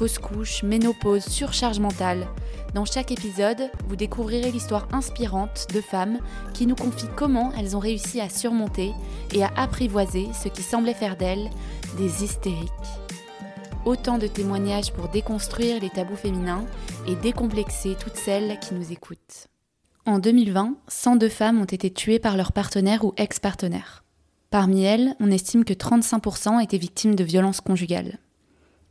[0.00, 2.26] fausse couche, ménopause, surcharge mentale.
[2.72, 6.20] Dans chaque épisode, vous découvrirez l'histoire inspirante de femmes
[6.54, 8.92] qui nous confient comment elles ont réussi à surmonter
[9.34, 11.50] et à apprivoiser ce qui semblait faire d'elles
[11.98, 12.70] des hystériques.
[13.84, 16.64] Autant de témoignages pour déconstruire les tabous féminins
[17.06, 19.48] et décomplexer toutes celles qui nous écoutent.
[20.06, 24.02] En 2020, 102 femmes ont été tuées par leur partenaire ou ex-partenaire.
[24.48, 28.18] Parmi elles, on estime que 35% étaient victimes de violences conjugales.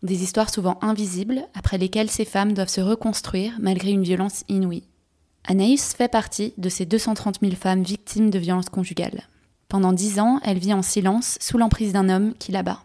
[0.01, 4.83] Des histoires souvent invisibles, après lesquelles ces femmes doivent se reconstruire malgré une violence inouïe.
[5.45, 9.23] Anaïs fait partie de ces 230 000 femmes victimes de violences conjugales.
[9.67, 12.83] Pendant dix ans, elle vit en silence sous l'emprise d'un homme qui la bat.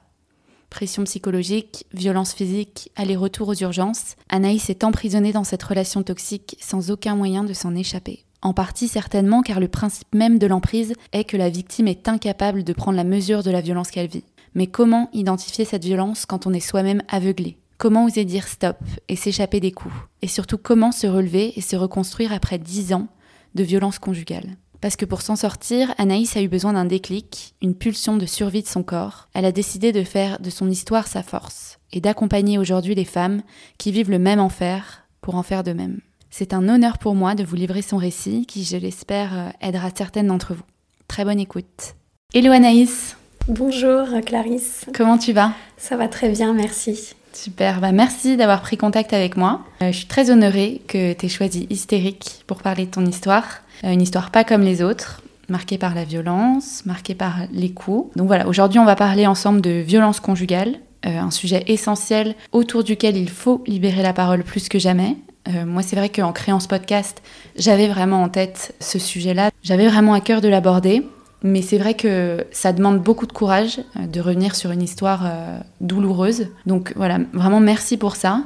[0.71, 6.91] Pression psychologique, violence physique, aller-retour aux urgences, Anaïs est emprisonnée dans cette relation toxique sans
[6.91, 8.25] aucun moyen de s'en échapper.
[8.43, 12.65] En partie certainement car le principe même de l'emprise est que la victime est incapable
[12.65, 14.25] de prendre la mesure de la violence qu'elle vit.
[14.55, 17.59] Mais comment identifier cette violence quand on est soi-même aveuglé?
[17.77, 18.77] Comment oser dire stop
[19.09, 19.95] et s'échapper des coups?
[20.23, 23.09] Et surtout comment se relever et se reconstruire après dix ans
[23.57, 24.57] de violence conjugale?
[24.81, 28.63] Parce que pour s'en sortir, Anaïs a eu besoin d'un déclic, une pulsion de survie
[28.63, 29.29] de son corps.
[29.35, 33.43] Elle a décidé de faire de son histoire sa force et d'accompagner aujourd'hui les femmes
[33.79, 36.01] qui vivent le même enfer pour en faire de même.
[36.31, 39.91] C'est un honneur pour moi de vous livrer son récit qui, je l'espère, euh, aidera
[39.95, 40.65] certaines d'entre vous.
[41.09, 41.95] Très bonne écoute.
[42.35, 43.17] Hello Anaïs
[43.49, 44.87] Bonjour Clarisse.
[44.95, 45.53] Comment tu vas?
[45.77, 47.15] Ça va très bien, merci.
[47.35, 49.61] Super, bah merci d'avoir pris contact avec moi.
[49.83, 53.45] Euh, je suis très honorée que tu aies choisi Hystérique pour parler de ton histoire.
[53.85, 55.21] Euh, une histoire pas comme les autres,
[55.51, 58.17] marquée par la violence, marquée par les coups.
[58.17, 62.83] Donc voilà, aujourd'hui on va parler ensemble de violence conjugale, euh, un sujet essentiel autour
[62.83, 65.19] duquel il faut libérer la parole plus que jamais.
[65.67, 67.21] moi c'est vrai qu'en créant ce podcast,
[67.57, 71.03] j'avais vraiment en tête ce sujet-là, j'avais vraiment à cœur de l'aborder.
[71.47, 75.25] Mais c'est vrai que ça demande beaucoup de courage euh, de revenir sur une histoire
[75.27, 76.49] euh, douloureuse.
[76.65, 78.43] Donc voilà, vraiment merci pour ça.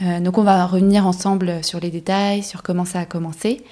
[0.00, 3.62] Euh, donc on va revenir ensemble sur les détails, sur comment ça a commencé.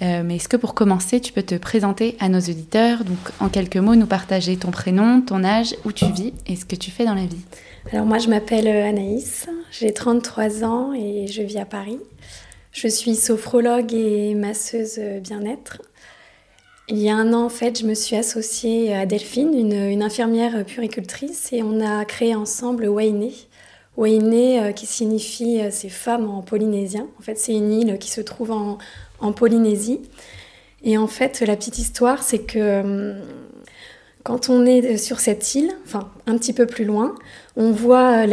[0.00, 3.04] mais est-ce que pour commencer, tu peux te présenter à nos auditeurs?
[3.04, 6.64] Donc en quelques mots, nous partager ton prénom, ton âge, où tu vis et ce
[6.64, 7.44] que tu fais dans la vie.
[7.92, 12.00] Alors moi je m'appelle Anaïs, j'ai 33 ans et je vis à Paris.
[12.72, 15.80] Je suis sophrologue et masseuse bien-être.
[16.88, 20.64] Il y a un an, en fait, je me suis associée à Delphine, une, infirmière
[20.64, 23.32] puricultrice, et on a créé ensemble Wainé.
[23.96, 27.08] Wainé, euh, qui signifie euh, ces femmes en polynésien.
[27.18, 28.78] En fait, c'est une île qui se trouve en,
[29.32, 30.00] Polynésie.
[30.84, 33.20] Et en fait, la petite histoire, c'est que euh,
[34.22, 37.16] quand on est sur cette île, enfin un petit peu plus loin,
[37.56, 38.26] on voit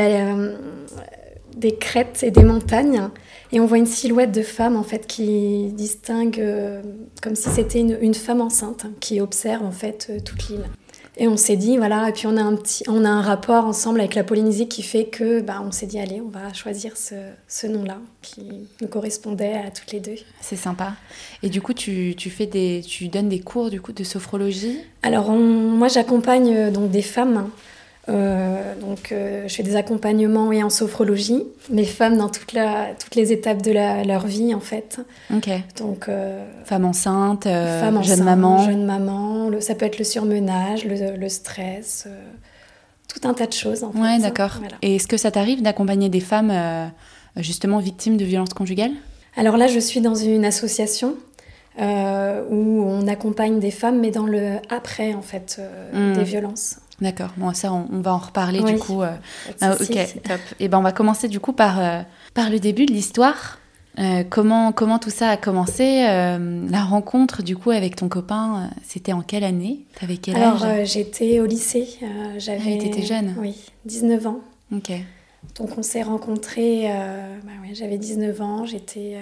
[1.56, 3.10] des crêtes et des montagnes
[3.54, 6.82] et on voit une silhouette de femme en fait qui distingue euh,
[7.22, 10.66] comme si c'était une, femme enceinte hein, qui observe en fait euh, toute l'île.
[11.18, 13.66] Et on s'est dit voilà, et puis on a un petit, on a un rapport
[13.66, 16.98] ensemble avec la Polynésie qui fait que bah on s'est dit allez, on va choisir
[16.98, 17.14] ce,
[17.48, 20.16] ce nom-là qui nous correspondait à toutes les deux.
[20.42, 20.94] C'est sympa.
[21.44, 24.80] Et du coup, tu, tu, fais des, tu donnes des cours du coup de sophrologie?
[25.04, 27.38] Alors moi, j'accompagne euh, donc des femmes.
[27.38, 27.52] Hein,
[28.10, 32.90] euh, donc, euh, je fais des accompagnements et en sophrologie, les femmes dans toute la,
[33.00, 35.00] toutes les étapes de leur vie, en fait.
[35.34, 35.50] Ok.
[35.78, 38.66] Donc, euh, femme enceinte, femme jeune maman.
[38.66, 42.08] Jeune maman, le, ça peut être le surmenage, le, le stress,
[43.08, 44.00] tout un tas de choses, en fait.
[44.00, 44.60] Ouais, d'accord.
[44.82, 46.54] Et est-ce que ça t'arrive d'accompagner des femmes,
[47.38, 48.94] justement, victimes de violences conjugales?
[49.38, 51.16] Alors là, je suis dans une association.
[51.80, 55.62] où on accompagne des femmes, mais dans le après, en fait,
[55.94, 56.14] hmm.
[56.14, 56.80] des violences.
[57.02, 59.02] D'accord, bon, ça, on, va en reparler du coup.
[59.02, 59.16] Euh,
[59.62, 60.40] ah, ok, top.
[60.60, 62.02] Et ben, on va commencer du coup par, euh,
[62.34, 63.60] par le début de l'histoire.
[64.00, 69.14] Euh, comment, comment tout ça a commencé La rencontre du coup avec ton copain, c'était
[69.14, 69.86] en quelle année?
[70.00, 70.64] T'avais quel âge?
[70.64, 71.88] Alors, j'étais au lycée.
[72.38, 72.78] j'avais.
[72.80, 73.56] Ah, t'étais jeune Oui,
[73.86, 74.40] 19 ans.
[74.72, 74.92] Ok.
[75.56, 76.92] Donc, on s'est rencontrés.
[77.44, 79.18] Bah, j'avais 19 ans, j'étais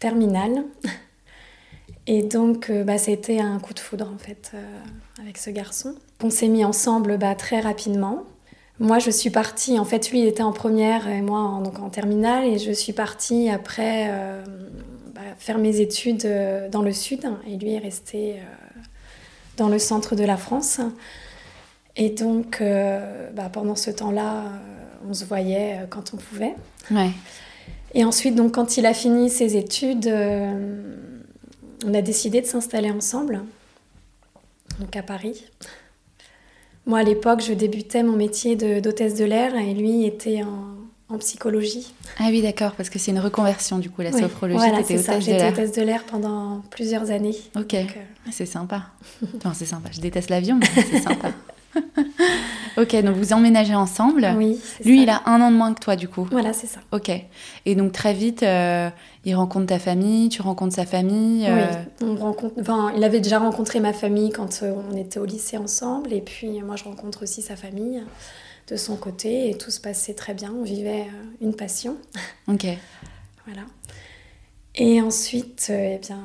[0.00, 0.64] terminale.
[2.08, 4.52] Et donc, bah, ça a été un coup de foudre en fait
[5.20, 5.94] avec ce garçon.
[6.24, 8.24] On s'est mis ensemble bah, très rapidement.
[8.80, 11.80] Moi, je suis partie, en fait, lui, il était en première et moi en, donc
[11.80, 14.44] en terminale, et je suis partie après euh,
[15.14, 18.80] bah, faire mes études euh, dans le sud, et lui est resté euh,
[19.56, 20.80] dans le centre de la France.
[21.96, 22.62] Et donc,
[23.34, 24.44] bah, pendant ce temps-là,
[25.08, 26.54] on se voyait quand on pouvait.
[26.92, 27.10] Ouais.
[27.94, 30.94] Et ensuite, donc, quand il a fini ses études, euh,
[31.86, 33.40] on a décidé de s'installer ensemble,
[34.80, 35.44] donc à Paris.
[36.86, 41.94] Moi, à l'époque, je débutais mon métier d'hôtesse de, l'air et lui était en, psychologie.
[42.18, 44.58] Ah oui, d'accord, parce que c'est une reconversion du coup, la sophrologie.
[44.58, 45.18] Voilà, c'est ça.
[45.20, 47.36] J'étais hôtesse de l'air pendant plusieurs années.
[47.56, 47.84] Ok, euh,
[48.30, 48.88] c'est sympa.
[49.36, 49.88] enfin, c'est sympa.
[49.90, 51.32] Je déteste l'avion, mais c'est sympa.
[52.76, 54.28] ok, donc vous emménagez ensemble.
[54.36, 54.58] Oui.
[54.84, 56.26] Lui, il a un an de moins que toi, du coup.
[56.30, 56.80] Voilà, c'est ça.
[56.92, 57.10] Ok.
[57.66, 58.90] Et donc très vite, euh,
[59.24, 61.46] il rencontre ta famille, tu rencontres sa famille.
[61.48, 61.66] Euh,
[62.00, 62.06] oui.
[62.08, 62.54] On rencontre.
[62.60, 66.20] Enfin, il avait déjà rencontré ma famille quand euh, on était au lycée ensemble, et
[66.20, 68.02] puis moi, je rencontre aussi sa famille
[68.68, 70.52] de son côté, et tout se passait très bien.
[70.58, 71.06] On vivait
[71.40, 71.96] une passion.
[72.48, 72.66] Ok.
[73.46, 73.62] voilà.
[74.74, 76.20] Et ensuite, eh bien,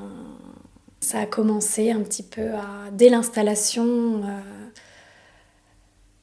[1.01, 4.21] ça a commencé un petit peu à dès l'installation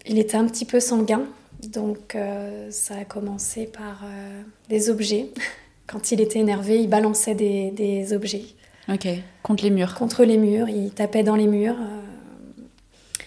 [0.06, 1.22] il était un petit peu sanguin,
[1.68, 5.30] donc euh, ça a commencé par euh, des objets.
[5.86, 8.44] Quand il était énervé, il balançait des, objets.
[8.88, 9.08] Ok,
[9.42, 9.94] contre les murs.
[9.94, 11.76] Contre les murs, il tapait dans les murs.
[11.80, 13.22] Euh.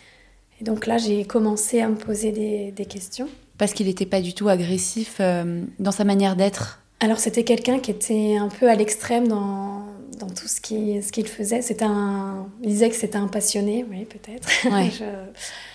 [0.62, 3.28] Et donc là, j'ai commencé à me poser des, questions.
[3.58, 5.20] Parce qu'il n'était pas du tout agressif
[5.80, 9.86] dans sa manière d'être Alors c'était quelqu'un qui était un peu à l'extrême dans,
[10.20, 11.62] dans tout ce qu'il ce faisait.
[11.62, 12.48] C'était un...
[12.62, 14.50] Il disait que c'était un passionné, oui, peut-être.
[14.72, 14.90] Ouais.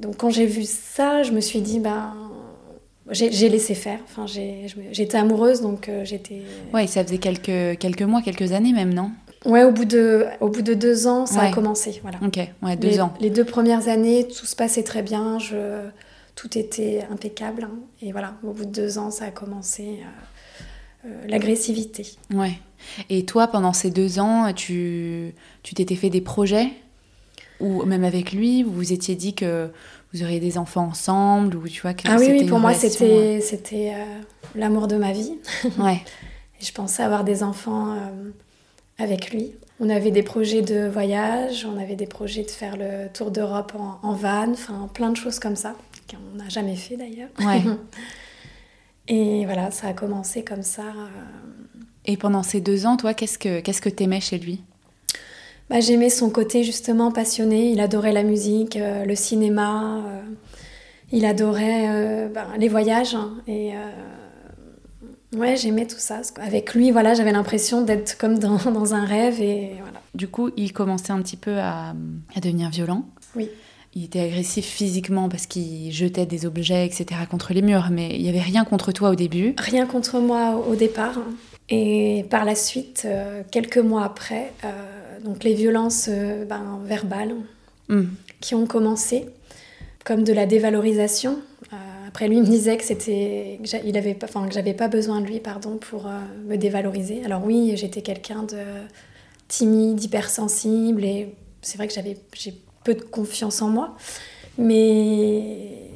[0.00, 2.14] Donc quand j'ai vu ça, je me suis dit, ben,
[3.10, 4.00] j'ai laissé faire.
[4.04, 6.42] Enfin, j'étais amoureuse, donc euh, j'étais.
[6.72, 9.10] Ouais, ça faisait quelques, quelques mois, quelques années même, non?
[9.44, 12.00] Ouais, au bout de, au bout de deux ans, ça a commencé.
[12.02, 12.18] Voilà.
[12.24, 13.14] Ok, ouais, deux ans.
[13.20, 15.38] Les deux premières années, tout se passait très bien.
[15.38, 15.88] Je,
[16.34, 17.64] tout était impeccable.
[17.64, 17.78] Hein.
[18.00, 20.00] et voilà, au bout de deux ans, ça a commencé
[21.04, 22.06] euh, euh, l'agressivité.
[22.32, 22.58] Ouais.
[23.10, 26.70] Et toi, pendant ces deux ans, tu t'étais fait des projets?
[27.60, 29.70] Ou même avec lui, vous vous étiez dit que
[30.12, 33.04] vous auriez des enfants ensemble ou tu vois que Ah oui, oui pour moi c'était
[33.04, 34.04] euh, c'était euh,
[34.54, 35.34] l'amour de ma vie.
[35.78, 36.00] Ouais.
[36.60, 38.30] Et je pensais avoir des enfants euh,
[38.98, 39.52] avec lui.
[39.80, 43.74] On avait des projets de voyage, on avait des projets de faire le tour d'Europe
[43.78, 45.76] en, en, van, enfin plein de choses comme ça
[46.10, 47.28] qu'on n'a jamais fait d'ailleurs.
[47.40, 47.62] Ouais.
[49.08, 50.82] Et voilà, ça a commencé comme ça.
[52.04, 54.62] Et pendant ces deux ans, toi, qu'est-ce que qu'est-ce que t'aimais chez lui?
[55.70, 57.70] Bah, J'aimais son côté justement passionné.
[57.70, 59.98] Il adorait la musique, euh, le cinéma.
[60.06, 60.20] Euh,
[61.12, 63.14] il adorait euh, bah, les voyages.
[63.14, 63.72] Hein, et
[65.36, 66.20] ouais, j'aimais tout ça.
[66.40, 69.40] Avec lui, voilà, j'avais l'impression d'être comme dans, dans, un rêve.
[69.40, 70.00] Et voilà.
[70.14, 71.94] Du coup, il commençait un petit peu à,
[72.34, 73.04] à devenir violent.
[73.36, 73.48] Oui.
[73.94, 78.22] Il était agressif physiquement parce qu'il jetait des objets, etc., contre les murs, mais il
[78.22, 79.54] n'y avait rien contre toi au début.
[79.56, 81.16] Rien contre moi au départ.
[81.16, 81.32] Hein.
[81.70, 83.08] Et par la suite,
[83.50, 84.52] quelques mois après,
[85.24, 87.34] donc les violences euh, ben, verbales
[87.88, 88.04] hmm.
[88.40, 89.26] qui ont commencé,
[90.04, 91.38] comme de la dévalorisation.
[91.72, 91.76] Euh,
[92.06, 95.20] après, lui il me disait que c'était, il avait pas, enfin que j'avais pas besoin
[95.20, 97.24] de lui, pardon, pour euh, me dévaloriser.
[97.24, 98.62] Alors oui, j'étais quelqu'un de
[99.48, 102.54] timide, hypersensible, et c'est vrai que j'avais, j'ai
[102.84, 103.96] peu de confiance en moi,
[104.56, 105.88] mais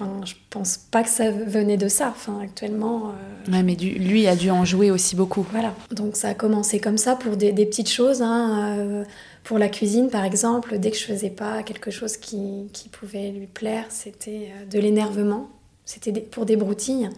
[0.00, 2.08] Enfin, je pense pas que ça venait de ça.
[2.08, 3.08] Enfin, actuellement.
[3.08, 3.52] Euh...
[3.52, 5.46] Ouais, mais du, lui a dû en jouer aussi beaucoup.
[5.50, 5.74] Voilà.
[5.90, 8.22] Donc ça a commencé comme ça pour des, des petites choses.
[8.22, 9.04] Hein, euh,
[9.44, 13.30] pour la cuisine, par exemple, dès que je faisais pas quelque chose qui, qui pouvait
[13.30, 15.48] lui plaire, c'était euh, de l'énervement.
[15.84, 17.10] C'était pour des broutilles.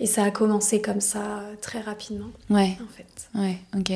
[0.00, 2.30] Et ça a commencé comme ça très rapidement.
[2.50, 2.76] Ouais.
[2.82, 3.28] En fait.
[3.34, 3.90] Ouais, ok.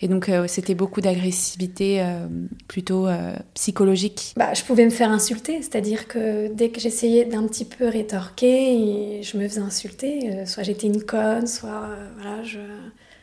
[0.00, 2.26] Et donc euh, c'était beaucoup d'agressivité euh,
[2.68, 4.34] plutôt euh, psychologique.
[4.36, 9.20] Bah, je pouvais me faire insulter, c'est-à-dire que dès que j'essayais d'un petit peu rétorquer,
[9.22, 10.46] je me faisais insulter.
[10.46, 12.58] soit j'étais une conne, soit voilà, je.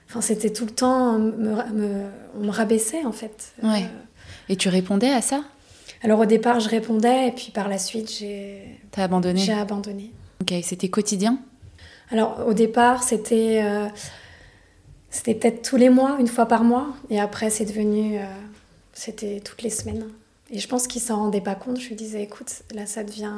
[0.07, 1.55] Enfin, c'était tout le temps, me,
[2.35, 3.53] on me rabaissait en fait.
[3.61, 3.85] Ouais.
[4.49, 5.43] Et tu répondais à ça?
[6.01, 8.79] Alors au départ, je répondais, et puis par la suite, j'ai.
[8.91, 9.39] T'as abandonné?
[9.39, 10.11] J'ai abandonné.
[10.41, 11.39] Ok, c'était quotidien?
[12.12, 13.88] Alors au départ, c'était euh,
[15.10, 18.24] c'était peut-être tous les mois, une fois par mois, et après c'est devenu euh,
[18.94, 20.06] c'était toutes les semaines.
[20.51, 21.80] Et je pense qu'il s'en rendait pas compte.
[21.80, 23.34] Je lui disais, écoute, là ça devient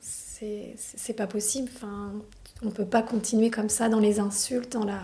[0.00, 1.70] c'est pas possible.
[1.74, 2.12] Enfin,
[2.62, 5.00] on peut pas continuer comme ça dans les insultes, dans la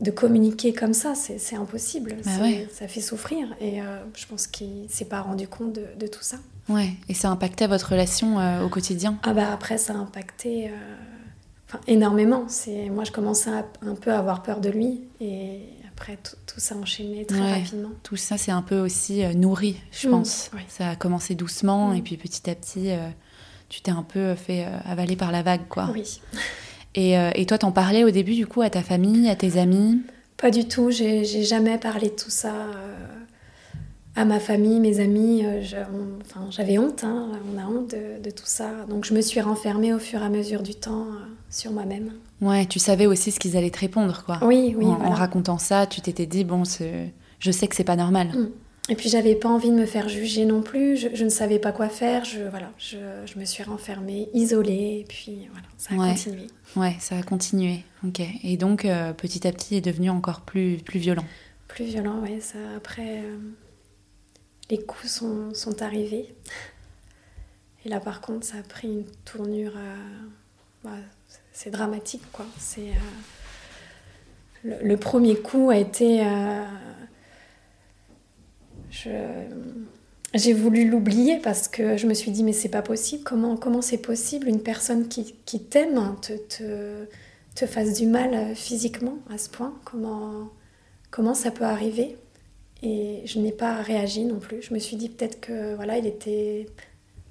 [0.00, 2.16] de communiquer comme ça, c'est impossible.
[2.24, 2.30] Bah
[2.72, 3.48] ça fait souffrir.
[3.60, 6.38] Et euh, je pense qu'il s'est pas rendu compte de, de, tout ça.
[6.70, 6.90] Ouais.
[7.08, 9.18] Et ça impactait votre relation au quotidien?
[9.24, 10.70] Ah bah après ça a impacté
[11.86, 12.44] énormément.
[12.48, 15.60] C'est moi, je commençais un peu à avoir peur de lui et
[16.00, 17.90] après tout, tout ça enchaîné très rapidement.
[18.02, 20.50] Tout ça, c'est un peu aussi euh, nourri, je mm, pense.
[20.68, 21.96] Ça a commencé doucement mm.
[21.96, 23.08] et puis petit à petit, euh,
[23.68, 25.90] tu t'es un peu fait euh, avaler par la vague, quoi.
[25.92, 26.22] Oui.
[26.94, 30.02] Et, et toi, t'en parlais au début, du coup, à ta famille, à tes amis?
[30.36, 30.90] Pas du tout.
[30.90, 32.52] J'ai jamais parlé de tout ça
[34.16, 35.42] à ma famille, mes amis.
[35.44, 35.60] euh,
[36.22, 38.70] enfin, j'avais honte, hein, on a honte de, de tout ça.
[38.88, 42.12] Donc je me suis renfermée au fur et à mesure du temps euh, sur moi-même.
[42.40, 44.38] Ouais, tu savais aussi ce qu'ils allaient te répondre, quoi.
[44.42, 44.86] Oui, oui.
[44.86, 48.28] en, racontant ça, tu t'étais dit, bon, je sais que c'est pas normal.
[48.28, 48.48] Mm.
[48.88, 50.96] Et puis j'avais pas envie de me faire juger non plus.
[50.96, 52.24] Je, je ne savais pas quoi faire.
[52.24, 54.98] Je, voilà, je, je me suis renfermée, isolée.
[55.02, 56.08] Et puis voilà, ça a Ouais.
[56.14, 56.46] continué.
[56.74, 57.84] Ouais, ça a continué.
[58.04, 58.20] Ok.
[58.42, 61.24] Et donc, euh, petit à petit, est devenu encore plus, plus violent.
[61.68, 62.40] Plus violent, oui.
[62.40, 63.36] Ça, après, euh,
[64.70, 66.32] les coups sont, arrivés.
[67.84, 69.72] Et là, par contre, ça a pris une tournure.
[69.76, 69.96] euh,
[70.84, 70.96] bah,
[71.52, 72.46] c'est dramatique, quoi.
[72.58, 72.90] C'est
[74.64, 76.24] euh, le, premier coup a été.
[76.26, 76.64] euh,
[80.34, 83.24] j'ai voulu l'oublier parce que je me suis dit mais c'est pas possible.
[83.24, 87.06] Comment comment c'est possible une personne qui, qui t'aime te, te
[87.54, 89.74] te fasse du mal physiquement à ce point?
[89.84, 90.50] Comment
[91.10, 92.16] comment ça peut arriver?
[92.82, 94.62] Et je n'ai pas réagi non plus.
[94.62, 96.66] Je me suis dit peut-être que voilà, il était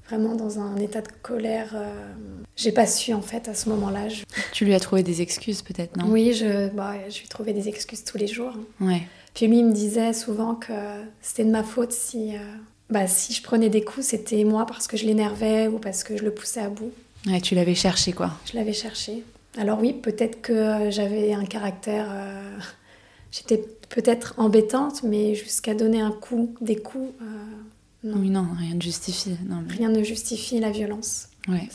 [0.08, 1.72] vraiment dans un état de colère.
[1.76, 2.12] euh,
[2.56, 4.10] J'ai pas su en fait à ce moment-là.
[4.10, 6.06] Je- Tu lui as trouvé des excuses, peut-être, non?
[6.12, 8.54] Oui, je, bah, je lui trouvais des excuses tous les jours.
[8.80, 9.02] Ouais.
[9.34, 10.74] Puis lui, il me disait souvent que
[11.22, 12.40] c'était de ma faute si, euh,
[12.90, 16.18] bah, si je prenais des coups, c'était moi parce que je l'énervais ou parce que
[16.18, 16.92] je le poussais à bout.
[17.28, 18.32] Ouais, tu l'avais cherché, quoi.
[18.52, 19.24] Je l'avais cherché.
[19.58, 22.08] Alors oui, peut-être que euh, j'avais un caractère...
[22.12, 22.58] euh,
[23.32, 27.26] J'étais peut-être embêtante, mais jusqu'à donner un coup, des coups, euh,
[28.04, 28.18] non.
[28.20, 29.36] Oui, non, rien ne justifie.
[29.48, 31.26] Non, mais- Rien ne justifie la violence.
[31.50, 31.68] Ouais.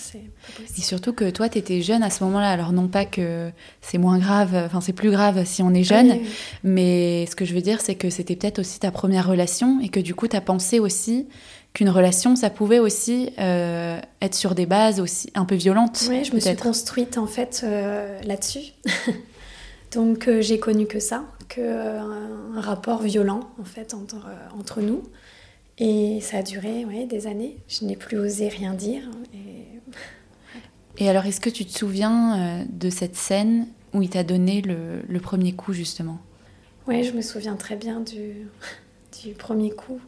[0.79, 2.51] Et surtout que toi, tu étais jeune à ce moment-là.
[2.51, 3.51] Alors, non pas que
[3.83, 6.29] c'est moins grave, enfin, c'est plus grave si on est jeune, Oui, oui.
[6.63, 9.89] mais ce que je veux dire, c'est que c'était peut-être aussi ta première relation et
[9.89, 11.27] que du coup, tu as pensé aussi
[11.73, 16.05] qu'une relation, ça pouvait aussi euh, être sur des bases aussi un peu violentes.
[16.09, 18.73] Oui, je me suis construite en fait euh, là-dessus.
[19.93, 24.81] Donc euh, j'ai connu que ça, que euh, rapport violent en fait entre, euh, entre
[24.81, 25.03] nous.
[25.79, 27.57] Et ça a duré ouais, des années.
[27.69, 29.03] Je n'ai plus osé rien dire.
[29.35, 29.67] Et...
[30.99, 34.63] Et alors, est-ce que tu te souviens euh, de cette scène où il t'a donné
[34.63, 36.19] le, le premier coup, justement?
[36.87, 38.47] Ouais, je me souviens très bien du,
[39.25, 40.01] du premier coup.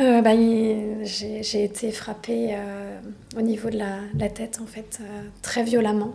[0.00, 0.34] Euh, bah,
[1.04, 3.00] j'ai j'ai été frappée euh,
[3.36, 6.14] au niveau de la, la tête, en fait, euh, très violemment.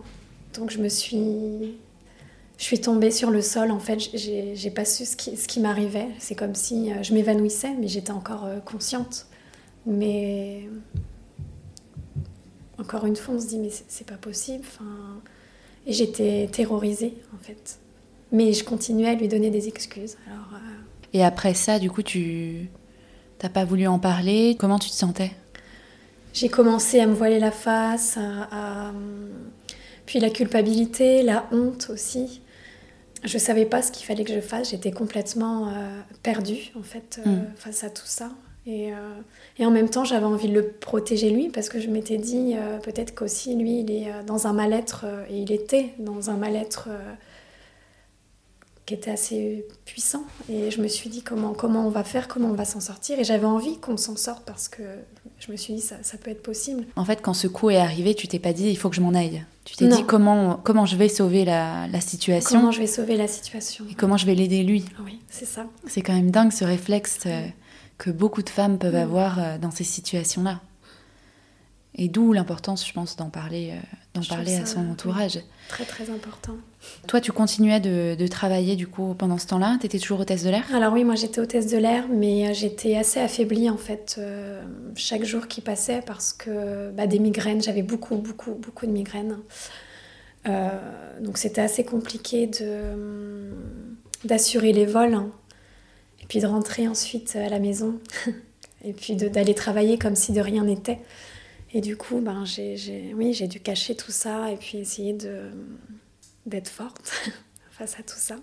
[0.54, 1.78] Donc je me suis...
[2.60, 5.60] Je suis tombée sur le sol, en fait, j'ai pas su ce qui, ce qui
[5.60, 6.08] m'arrivait.
[6.18, 9.24] C'est comme si euh, je m'évanouissais, mais j'étais encore euh, consciente.
[9.86, 10.68] Mais
[12.78, 14.62] encore une fois, on se dit, mais c'est- c'est pas possible.
[14.68, 15.20] Enfin...
[15.86, 17.78] Et j'étais terrorisée, en fait.
[18.30, 20.18] Mais je continuais à lui donner des excuses.
[20.30, 20.58] Alors, euh,
[21.14, 22.68] Et après ça, du coup, tu
[23.38, 25.30] t'as pas voulu en parler Comment tu te sentais?
[26.34, 28.92] J'ai commencé à me voiler la face, à, à-
[30.04, 32.42] puis la culpabilité, la honte aussi.
[33.24, 34.70] Je savais pas ce qu'il fallait que je fasse.
[34.70, 37.44] J'étais complètement euh, perdue en fait euh, Mm.
[37.56, 38.30] face à tout ça.
[38.66, 38.96] Et, euh,
[39.58, 42.54] et en même temps, j'avais envie de le protéger lui parce que je m'étais dit
[42.82, 46.88] peut-être qu'aussi lui, il est dans un mal-être et il était dans un mal-être
[48.86, 50.24] qui était assez puissant.
[50.48, 53.18] Et je me suis dit comment, comment on va faire, comment on va s'en sortir.
[53.18, 54.82] Et j'avais envie qu'on s'en sorte parce que
[55.38, 56.84] je me suis dit ça, ça peut être possible.
[56.96, 59.00] En fait, quand ce coup est arrivé, tu t'es pas dit il faut que je
[59.00, 59.44] m'en aille.
[59.64, 63.16] Tu t'es dit comment, comment je vais sauver la, la situation Comment je vais sauver
[63.16, 64.84] la situation et comment je vais l'aider lui.
[65.04, 65.66] Oui, c'est ça.
[65.86, 67.46] C'est quand même dingue ce réflexe euh,
[67.98, 68.96] que beaucoup de femmes peuvent Mm.
[68.96, 70.60] avoir euh, dans ces situations-là.
[71.94, 73.80] Et d'où l'importance, je pense, d'en parler, euh,
[74.14, 74.90] d'en parler à son oui.
[74.90, 75.38] entourage.
[75.68, 76.56] Très très important.
[77.06, 79.76] Toi, tu continuais de, de travailler du coup pendant ce temps-là?
[79.80, 80.64] Tu étais toujours hôtesse de l'air?
[80.74, 84.62] Alors oui, moi j'étais hôtesse de l'air, mais euh, j'étais assez affaiblie en fait euh,
[84.96, 89.38] chaque jour qui passait parce que bah, des migraines, j'avais beaucoup beaucoup beaucoup de migraines.
[90.48, 90.68] Euh,
[91.20, 93.52] donc c'était assez compliqué de
[94.24, 95.30] d'assurer les vols hein,
[96.20, 97.98] et puis de rentrer ensuite à la maison
[98.84, 100.98] et puis d'aller travailler comme si de rien n'était.
[101.72, 105.12] Et du coup, ben, j'ai, j'ai- oui, j'ai dû cacher tout ça et puis essayer
[105.12, 105.50] de,
[106.46, 107.12] d'être forte
[107.70, 108.36] face à tout ça.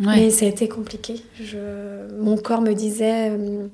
[0.00, 0.06] Ouais.
[0.16, 1.22] Mais ça a été compliqué.
[1.40, 2.12] Je...
[2.20, 3.66] Mon corps me disait euh,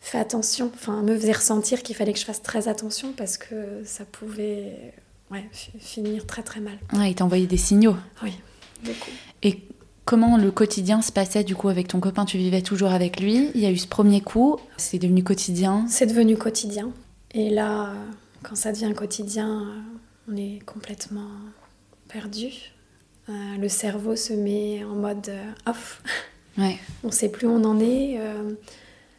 [0.00, 3.82] fais attention, enfin me faisait ressentir qu'il fallait que je fasse très attention parce que
[3.84, 4.94] ça pouvait
[5.30, 6.78] ouais, fi- finir très très mal.
[6.94, 7.96] Ouais, il t'envoyait des signaux.
[8.22, 8.32] Oui,
[8.82, 9.10] beaucoup.
[9.42, 9.58] Et
[10.06, 12.24] comment le quotidien se passait du coup avec ton copain?
[12.24, 13.50] Tu vivais toujours avec lui?
[13.54, 14.56] Il y a eu ce premier coup?
[14.78, 15.84] C'est devenu quotidien?
[15.88, 16.90] C'est devenu quotidien.
[17.34, 17.92] Et là,
[18.42, 19.66] quand ça devient quotidien,
[20.30, 21.30] on est complètement
[22.08, 22.48] perdu.
[23.28, 26.02] Euh, le cerveau se met en mode euh, off.
[26.58, 26.78] Ouais.
[27.04, 28.16] On ne sait plus où on en est.
[28.18, 28.54] euh,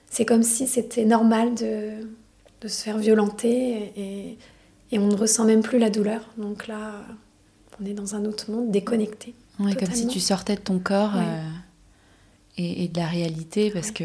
[0.10, 1.92] c'est comme si c'était normal de,
[2.60, 4.38] de se faire violenter et,
[4.92, 6.28] et on ne ressent même plus la douleur.
[6.38, 7.06] Donc là,
[7.82, 9.34] on est dans un autre monde, déconnecté.
[9.60, 11.22] Ouais, comme si tu sortais de ton corps Ouais.
[11.24, 11.44] euh,
[12.58, 14.04] et, de la réalité parce que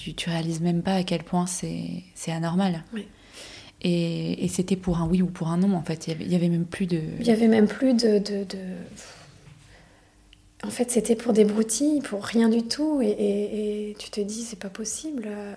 [0.00, 2.84] tu, tu réalises même pas à quel point c'est anormal.
[2.94, 3.06] Oui.
[3.82, 6.06] Et, et c'était pour un oui ou pour un non, en fait.
[6.06, 7.00] Il y avait, même plus de.
[7.18, 8.18] Il y avait même plus de.
[8.18, 8.58] de, de...
[10.62, 13.00] En fait, c'était pour des broutilles, pour rien du tout.
[13.02, 13.08] Et,
[13.90, 15.24] et, tu te dis, c'est pas possible.
[15.26, 15.54] Euh,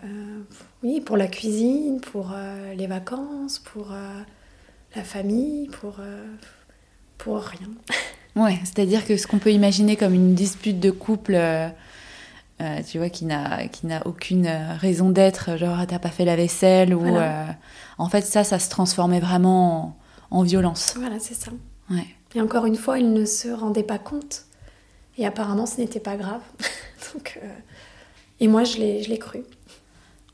[0.83, 4.21] oui, pour la cuisine, pour euh, les vacances, pour euh,
[4.95, 5.97] la famille, pour,
[7.17, 7.69] pour rien.
[8.35, 11.39] Ouais, c'est-à-dire que ce qu'on peut imaginer comme une dispute de couple
[12.61, 16.09] euh, tu vois, qui n'a, qui n'a aucune euh, raison d'être, genre ah, t'as pas
[16.09, 17.45] fait la vaisselle, ou euh,
[17.97, 19.97] en fait ça, ça se transformait vraiment
[20.29, 20.93] en, violence.
[20.97, 21.51] Voilà, c'est ça.
[21.89, 22.05] Ouais.
[22.35, 24.45] Et encore une fois, il ne se rendait pas compte,
[25.17, 26.41] et apparemment ce n'était pas grave.
[27.13, 27.39] Donc,
[28.39, 29.43] Et moi, je l'ai, je l'ai cru.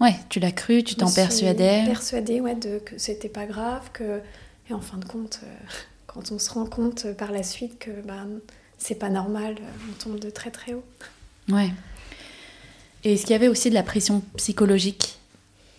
[0.01, 1.83] Ouais, tu l'as cru, tu t'en persuadais.
[1.85, 4.21] Persuadée, ouais, de, que c'était pas grave, que
[4.69, 5.39] et en fin de compte,
[6.05, 8.25] quand on se rend compte par la suite que bah,
[8.77, 9.55] c'est pas normal,
[9.89, 10.83] on tombe de très très haut.
[11.49, 11.71] Ouais.
[13.03, 15.19] Et est-ce qu'il y avait aussi de la pression psychologique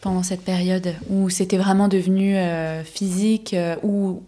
[0.00, 4.22] pendant cette période où c'était vraiment devenu euh, physique euh, ou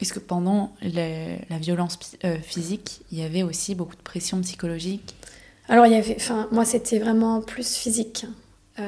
[0.00, 5.16] est-ce que pendant la violence euh, physique, il y avait aussi beaucoup de pression psychologique?
[5.68, 8.24] Alors, il y avait, enfin, moi, c'était vraiment plus physique.
[8.78, 8.84] il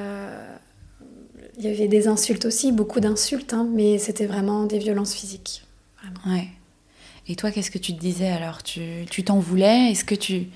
[1.59, 5.64] y avait des insultes aussi, beaucoup d'insultes, hein, mais c'était vraiment des violences physiques.
[6.26, 6.47] Ouais.
[7.26, 8.62] Et toi, qu'est-ce que tu te disais alors?
[8.62, 9.90] Tu t'en voulais?
[9.90, 10.47] Est-ce que tu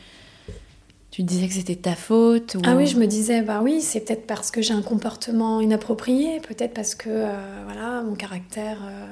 [1.14, 4.00] tu te disais que c'était ta faute Ah oui, je me disais, bah oui, c'est
[4.00, 9.06] peut-être parce que j'ai un comportement inapproprié, peut-être parce que, euh, voilà, mon caractère, euh,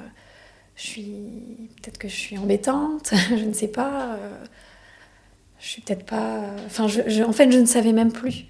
[0.74, 1.70] je suis...
[1.80, 4.14] Peut-être que je suis embêtante, je ne sais pas.
[4.14, 4.44] Euh,
[5.60, 6.42] je suis peut-être pas...
[6.66, 8.46] Enfin, je, en fait, je ne savais même plus.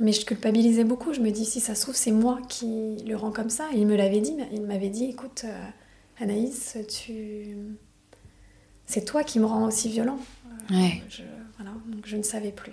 [0.00, 1.12] mais je culpabilisais beaucoup.
[1.12, 3.66] Je me dis, si ça se trouve, c'est moi qui le rend comme ça.
[3.72, 5.44] il me l'avait dit, il m'avait dit, écoute,
[6.20, 7.56] Anaïs, tu...
[8.84, 10.18] C'est toi qui me rends aussi violent.
[10.70, 11.04] Ouais.
[11.58, 12.72] Voilà, donc je ne savais plus.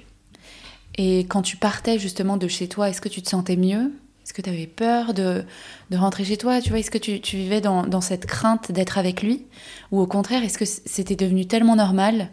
[0.97, 3.91] Et quand tu partais justement de chez toi, est-ce que tu te sentais mieux?
[4.23, 5.43] Est-ce que tu avais peur de,
[5.91, 6.61] de, rentrer chez toi?
[6.61, 9.45] Tu vois, est-ce que tu, tu vivais dans, dans, cette crainte d'être avec lui?
[9.91, 12.29] Ou au contraire, est-ce que c'était devenu tellement normal?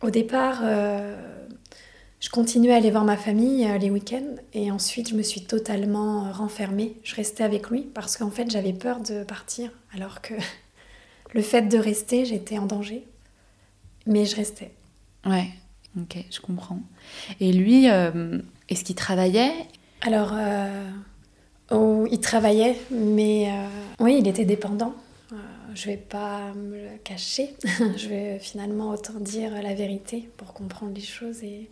[0.00, 1.16] Au départ, euh,
[2.20, 5.44] je continuais à aller voir ma famille euh, les week-ends et ensuite je me suis
[5.44, 6.96] totalement renfermée.
[7.02, 10.34] Je restais avec lui parce qu'en fait j'avais peur de partir alors que
[11.34, 13.06] le fait de rester, j'étais en danger.
[14.06, 14.72] Mais je restais.
[15.26, 15.48] Ouais.
[16.02, 16.80] Ok, je comprends.
[17.40, 19.52] Et lui, euh, est-ce qu'il travaillait?
[20.02, 20.90] Alors, euh,
[21.70, 23.66] oh, il travaillait, mais euh,
[24.00, 24.94] oui, il était dépendant.
[25.74, 27.54] je vais pas me le cacher.
[27.96, 31.42] je vais finalement autant dire la vérité pour comprendre les choses.
[31.42, 31.68] Et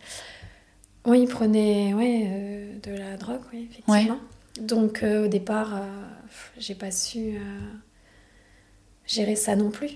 [1.05, 4.19] oui, il prenait ouais, de la drogue, oui, effectivement.
[4.61, 5.81] Donc au départ,
[6.57, 7.37] j'ai pas su
[9.05, 9.91] gérer ça non plus.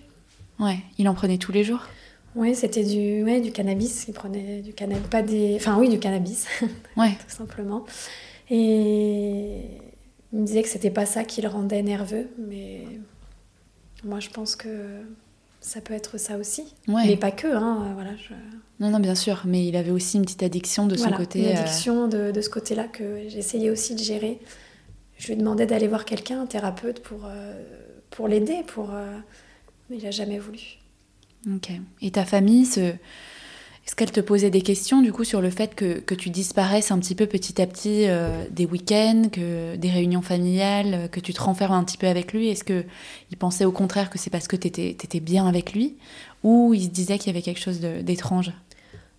[0.59, 1.87] Ouais, il en prenait tous les jours?
[2.35, 4.05] Oui, c'était du, ouais, du cannabis.
[4.07, 5.55] Il prenait du cannabis, pas des...
[5.55, 6.47] Enfin oui, du cannabis,
[6.97, 7.11] ouais.
[7.11, 7.85] tout simplement.
[8.49, 9.61] Et
[10.33, 12.85] il me disait que c'était pas ça qui le rendait nerveux, mais
[14.03, 15.01] moi je pense que
[15.61, 16.73] ça peut être ça aussi.
[16.87, 17.05] Ouais.
[17.05, 18.11] Mais pas que, hein, voilà.
[18.79, 21.39] Non, non, bien sûr, mais il avait aussi une petite addiction de son côté.
[21.39, 24.39] Une euh, addiction de, de, ce côté-là que j'essayais aussi de gérer.
[25.19, 27.61] Je lui demandais d'aller voir quelqu'un, un thérapeute, pour, euh,
[28.09, 28.91] pour l'aider, pour...
[28.91, 29.15] Euh,
[29.89, 30.79] mais il a jamais voulu.
[31.47, 31.71] Ok.
[32.01, 32.65] Et ta famille,
[33.85, 36.91] est-ce qu'elle te posait des questions du coup sur le fait que, que tu disparaisses
[36.91, 41.33] un petit peu petit à petit euh, des week-ends, que des réunions familiales, que tu
[41.33, 42.49] te renfermes un petit peu avec lui?
[42.49, 45.97] Est-ce qu'il pensait au contraire que c'est parce que tu étais, bien avec lui?
[46.43, 48.51] Ou il se disait qu'il y avait quelque chose d'étrange?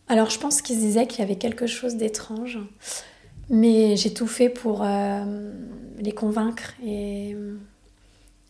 [0.08, 2.58] Alors je pense qu'il se disait qu'il y avait quelque chose d'étrange.
[3.50, 5.52] Mais j'ai tout fait pour euh,
[5.98, 7.36] les convaincre et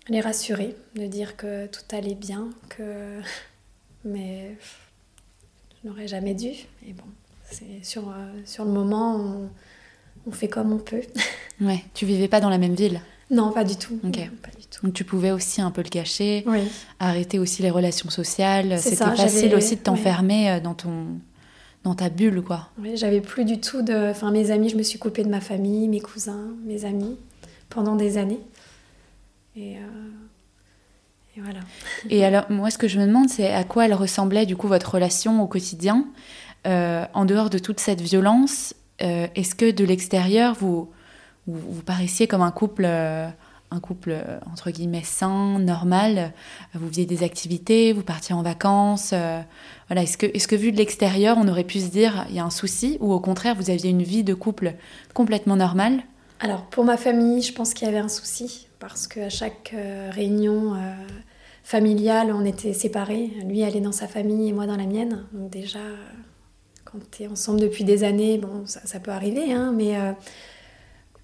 [0.09, 3.19] les rassurer, de dire que tout allait bien, que
[4.05, 4.57] mais
[5.83, 6.51] je n'aurais jamais dû.
[6.87, 7.05] Et bon,
[7.51, 9.51] c'est sur, euh, sur le moment, on,
[10.27, 11.03] on, fait comme on peut.
[11.61, 13.01] ouais, tu vivais pas dans la même ville?
[13.31, 13.99] Non, pas du tout.
[14.05, 14.17] Ok.
[14.43, 14.85] pas du tout.
[14.85, 16.61] Donc tu pouvais aussi un peu le cacher, oui.
[17.01, 18.79] arrêter aussi les relations sociales.
[18.79, 21.07] C'était facile aussi de t'enfermer euh, dans ton
[21.83, 22.69] dans ta bulle, quoi.
[22.79, 24.11] Oui, j'avais plus du tout de...
[24.11, 27.17] Enfin, mes amis, je me suis coupée de ma famille, mes cousins, mes amis,
[27.71, 28.39] pendant des années.
[29.57, 29.79] Et...
[29.79, 29.81] Euh,
[31.37, 31.61] et voilà.
[32.11, 34.69] Et alors, moi, ce que je me demande, c'est à quoi elle ressemblait, du coup,
[34.69, 36.07] votre relation au quotidien,
[36.67, 38.75] euh, en dehors de toute cette violence.
[39.01, 40.91] Euh, est-ce que de l'extérieur, vous,
[41.47, 43.29] vous, paraissiez comme un couple, euh,
[43.71, 44.15] un couple,
[44.53, 46.33] entre guillemets, sain, normal
[46.75, 49.15] Vous faisiez des activités, vous partiez en vacances
[49.89, 52.41] voilà, Est-ce que, est que, vu de l'extérieur, on aurait pu se dire, il y
[52.41, 54.75] a un souci Ou au contraire, vous aviez une vie de couple
[55.15, 56.03] complètement normale?
[56.43, 60.11] Alors pour ma famille, je pense qu'il y avait un souci parce qu'à chaque euh,
[60.13, 60.93] réunion euh,
[61.63, 63.31] familiale, on était séparés.
[63.47, 65.25] Lui allait dans sa famille et moi dans la mienne.
[65.33, 65.79] Donc déjà,
[66.85, 69.95] quand tu es ensemble depuis des années, ça, peut arriver, hein, mais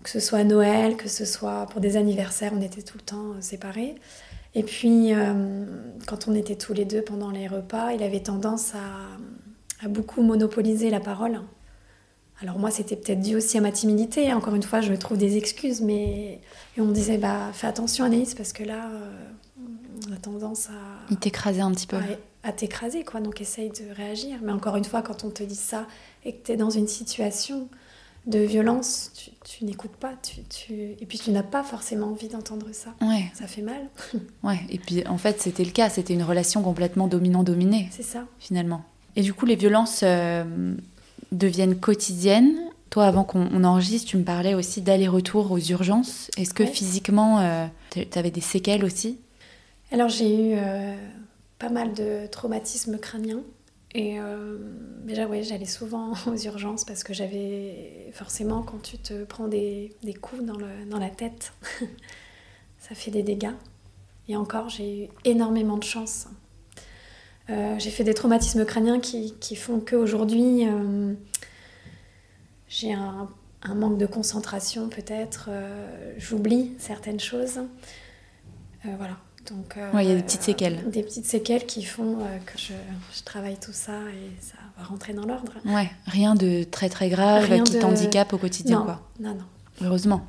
[0.04, 3.34] que ce soit Noël, que ce soit pour des anniversaires, on était tout le temps
[3.40, 3.96] séparés.
[4.54, 5.12] Et puis,
[6.06, 8.72] quand on était tous les deux pendant les repas, il avait tendance
[9.82, 11.40] à beaucoup monopoliser la parole.
[12.40, 14.32] Alors moi, c'était peut-être dû aussi à ma timidité.
[14.32, 16.40] Encore une fois, je trouve des excuses, mais
[16.76, 18.88] et on me disait, bah, fais attention Anaïs, parce que là,
[20.08, 21.06] on a tendance à...
[21.10, 21.96] Il t'écrasait un petit peu.
[22.44, 23.20] À, t'écraser, quoi.
[23.20, 24.38] Donc essaye de réagir.
[24.42, 25.86] Mais encore une fois, quand on te dit ça
[26.24, 27.68] et que tu es dans une situation
[28.26, 29.12] de violence,
[29.44, 30.12] tu, n'écoutes pas.
[30.48, 32.94] Tu, Et puis tu n'as pas forcément envie d'entendre ça.
[33.00, 33.30] Ouais.
[33.34, 33.88] Ça fait mal.
[34.44, 34.60] ouais.
[34.70, 35.90] Et puis en fait, c'était le cas.
[35.90, 37.88] C'était une relation complètement dominant-dominée.
[37.90, 38.24] C'est ça.
[38.38, 38.84] Finalement.
[39.16, 40.74] Et du coup, les violences euh,
[41.32, 42.54] deviennent quotidiennes.
[42.90, 46.30] Toi, avant qu'on enregistre, tu me parlais aussi d'aller-retour aux urgences.
[46.38, 49.18] Est-ce que physiquement, euh, tu avais des séquelles aussi?
[49.90, 50.94] Alors j'ai eu euh,
[51.58, 53.42] pas mal de traumatismes crâniens.
[53.94, 54.58] Et euh,
[55.04, 59.94] déjà, ouais, j'allais souvent aux urgences parce que j'avais forcément, quand tu te prends des,
[60.02, 61.52] des coups dans, le, dans, la tête,
[62.78, 63.54] ça fait des dégâts.
[64.28, 66.26] Et encore, j'ai eu énormément de chance.
[67.50, 70.66] Euh, j'ai fait des traumatismes crâniens qui, qui font qu'aujourd'hui,
[72.68, 73.28] j'ai un,
[73.62, 75.48] un, manque de concentration peut-être.
[76.18, 77.60] J'oublie certaines choses.
[78.84, 79.16] voilà,
[79.50, 80.90] donc, il y a des petites séquelles.
[80.90, 82.72] Des petites séquelles qui font euh, que je,
[83.24, 85.52] travaille tout ça et ça va rentrer dans l'ordre.
[85.64, 89.00] Ouais, rien de très très grave qui t'handicape au quotidien, non, quoi.
[89.20, 89.44] Non, non.
[89.82, 90.26] Heureusement.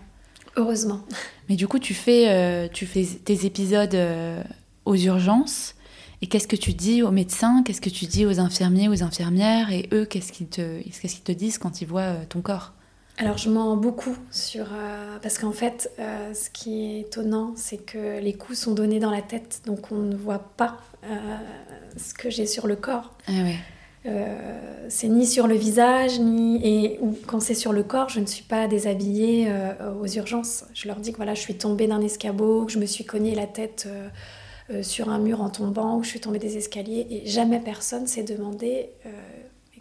[0.55, 1.01] Heureusement.
[1.47, 4.41] Mais du coup, tu fais, euh, tu fais tes épisodes euh,
[4.86, 5.75] aux urgences.
[6.21, 9.71] Et qu'est-ce que tu dis aux médecins Qu'est-ce que tu dis aux infirmiers, aux infirmières
[9.71, 12.73] Et eux, qu'est-ce qu'ils te, qu'est-ce qu'ils te disent quand ils voient ton corps?
[13.21, 14.67] Alors je mens beaucoup sur...
[14.71, 18.99] Euh, parce qu'en fait, euh, ce qui est étonnant, c'est que les coups sont donnés
[18.99, 21.17] dans la tête, donc on ne voit pas euh,
[21.97, 23.17] ce que j'ai sur le corps.
[23.27, 23.32] Ah
[24.88, 26.65] c'est ni sur le visage, ni...
[26.65, 29.51] Et quand c'est sur le corps, je ne suis pas déshabillée
[30.01, 30.63] aux urgences.
[30.73, 33.36] Je leur dis que voilà, je suis tombée d'un escabeau, que je me suis cogné
[33.36, 33.88] la tête...
[34.82, 38.23] sur un mur en tombant, ou je suis tombée des escaliers, et jamais personne s'est
[38.23, 38.89] demandé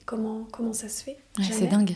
[0.08, 1.18] comment, comment ça se fait?
[1.40, 1.94] c'est dingue.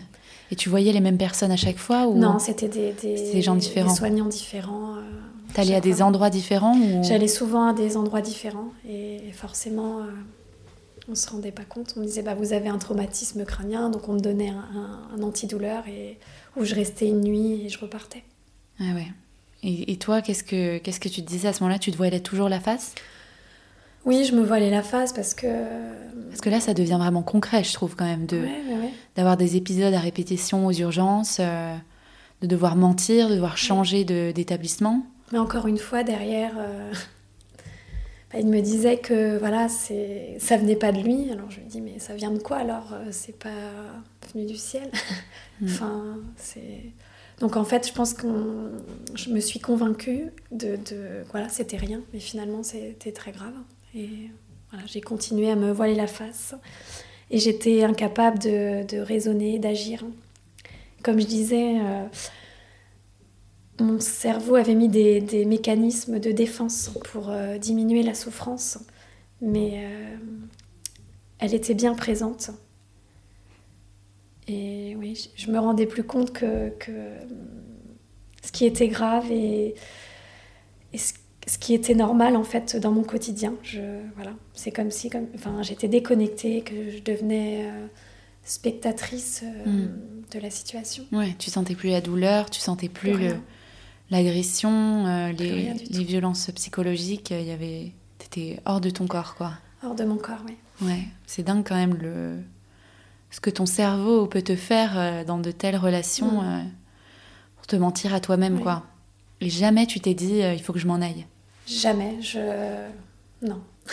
[0.51, 2.19] Et tu voyais les mêmes personnes à chaque fois ou...
[2.19, 3.91] Non, c'était des, gens différents.
[3.91, 4.97] Des soignants différents.
[4.97, 5.01] Euh,
[5.55, 7.03] T'allais à des endroits différents ou...
[7.03, 10.11] J'allais souvent à des endroits différents et forcément, euh,
[11.09, 11.95] on se rendait pas compte.
[11.97, 15.89] On me disait, bah, vous avez un traumatisme crânien, donc on me donnait un, antidouleur
[15.89, 16.19] et
[16.57, 18.23] où je restais une nuit et je repartais.
[18.79, 19.07] Ah ouais.
[19.65, 21.79] Et, toi, qu'est-ce que, qu'est-ce que tu te disais à ce moment-là?
[21.79, 22.95] Tu te voilais toujours la face?
[24.05, 25.47] Oui, je me voilais la face parce que.
[26.31, 28.45] Parce que là, ça devient vraiment concret, je trouve, quand même, de
[29.15, 31.77] d'avoir des épisodes à répétition aux urgences, euh,
[32.41, 35.07] de devoir mentir, de devoir changer d'établissement.
[35.31, 36.93] Mais encore une fois, derrière, euh,
[38.33, 41.31] bah, il me disait que voilà, c'est ça venait pas de lui.
[41.31, 43.51] Alors je lui dis, mais ça vient de quoi alors euh, C'est pas
[44.35, 44.91] venu du ciel?
[45.61, 45.67] Mm.
[45.67, 46.81] enfin, c'est.
[47.43, 48.29] Donc en fait, je pense que
[49.17, 50.79] je me suis convaincue de,
[51.33, 53.55] voilà, c'était rien, mais finalement c'était très grave.
[53.97, 54.31] Et
[54.71, 56.55] voilà, j'ai continué à me voiler la face.
[57.33, 60.05] Et j'étais incapable de, raisonner, d'agir.
[61.03, 62.05] Comme je disais, euh,
[63.81, 68.79] mon cerveau avait mis des, mécanismes de défense pour euh, diminuer la souffrance.
[69.41, 70.17] Mais euh,
[71.41, 72.53] elle était bien présente.
[74.49, 76.91] Et oui, je me rendais plus compte que, que
[78.43, 79.75] ce qui était grave et,
[80.93, 81.13] et ce
[81.47, 83.55] ce qui était normal en fait dans mon quotidien.
[83.63, 83.81] Je,
[84.17, 87.87] voilà, c'est comme si, comme, enfin, j'étais déconnectée, que je devenais euh,
[88.45, 89.89] spectatrice euh, hmm.
[90.33, 91.05] de la situation.
[91.13, 93.17] Ouais, tu sentais plus la douleur, tu sentais plus,
[94.11, 97.31] l'agression, euh, les, les, violences psychologiques.
[97.31, 99.53] Il y avait, t'étais hors de ton corps, quoi.
[99.83, 100.57] Hors de mon corps, oui.
[100.81, 102.37] Ouais, c'est dingue quand même le
[103.33, 106.71] ce que ton cerveau peut te faire dans de telles relations hmm.
[107.57, 108.85] pour te mentir à toi-même, quoi.
[109.41, 111.27] Et jamais tu t'es dit il faut que je m'en aille.
[111.67, 112.39] Jamais, je...
[113.43, 113.61] Non.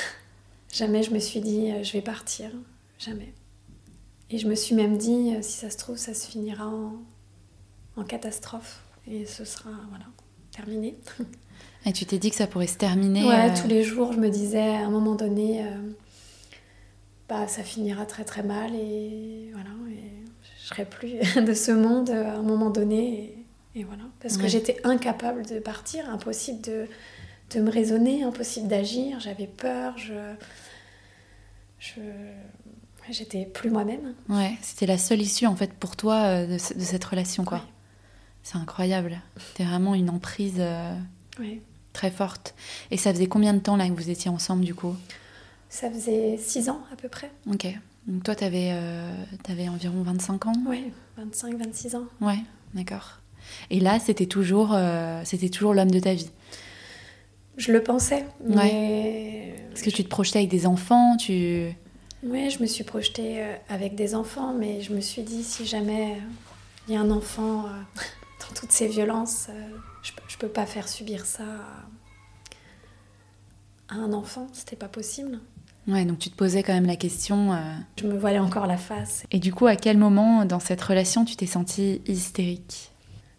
[0.72, 2.52] Jamais je me suis dit, euh, je vais partir.
[3.00, 3.34] Jamais.
[4.30, 8.04] Et je me suis même dit, euh, si ça se trouve, ça se finira en,
[8.04, 8.82] catastrophe.
[9.08, 10.06] Et ce sera, voilà,
[10.52, 10.98] terminé.
[11.86, 14.20] Et tu t'es dit que ça pourrait se terminer Ouais, euh, tous les jours, je
[14.20, 15.66] me disais, à un moment donné,
[17.30, 18.74] bah, ça finira très très mal.
[18.76, 20.26] Et voilà, et
[20.62, 23.36] je serai plus de ce monde à un moment donné.
[23.76, 24.04] Et, voilà.
[24.20, 26.88] Parce que j'étais incapable de partir, impossible de
[27.52, 30.14] de me raisonner, impossible d'agir, j'avais peur, je,
[31.80, 32.02] je,
[33.10, 34.14] j'étais plus moi-même.
[34.28, 37.66] Ouais, c'était la seule issue en fait pour toi euh, de, cette relation quoi.
[38.44, 39.20] C'est incroyable.
[39.38, 40.96] C'était vraiment une emprise euh,
[41.94, 42.56] très forte.
[42.92, 44.96] Et ça faisait combien de temps là que vous étiez ensemble du coup?
[45.70, 47.32] Ça faisait six ans à peu près.
[47.48, 47.68] Ok.
[48.08, 48.74] Donc toi, tu avais,
[49.70, 50.54] environ 25 ans?
[50.68, 52.06] Oui, 25, 26 ans.
[52.22, 52.40] Ouais,
[52.74, 53.20] d'accord.
[53.70, 54.76] Et là, c'était toujours,
[55.26, 56.32] c'était toujours l'homme de ta vie?
[57.58, 58.26] Je le pensais.
[58.44, 59.54] Mais...
[59.74, 61.70] Est-ce que tu te projetais avec des enfants tu...
[62.24, 66.18] Oui, je me suis projetée avec des enfants, mais je me suis dit, si jamais
[66.88, 67.64] il y a un enfant
[68.40, 69.50] dans toutes ces violences,
[70.02, 71.44] je, je peux pas faire subir ça
[73.90, 75.40] à un enfant, c'était pas possible.
[75.90, 77.54] Ouais, donc tu te posais quand même la question.
[77.54, 77.58] Euh,
[78.00, 79.24] je me voilais encore la face.
[79.32, 82.92] Et du coup, à quel moment dans cette relation tu t'es sentie hystérique?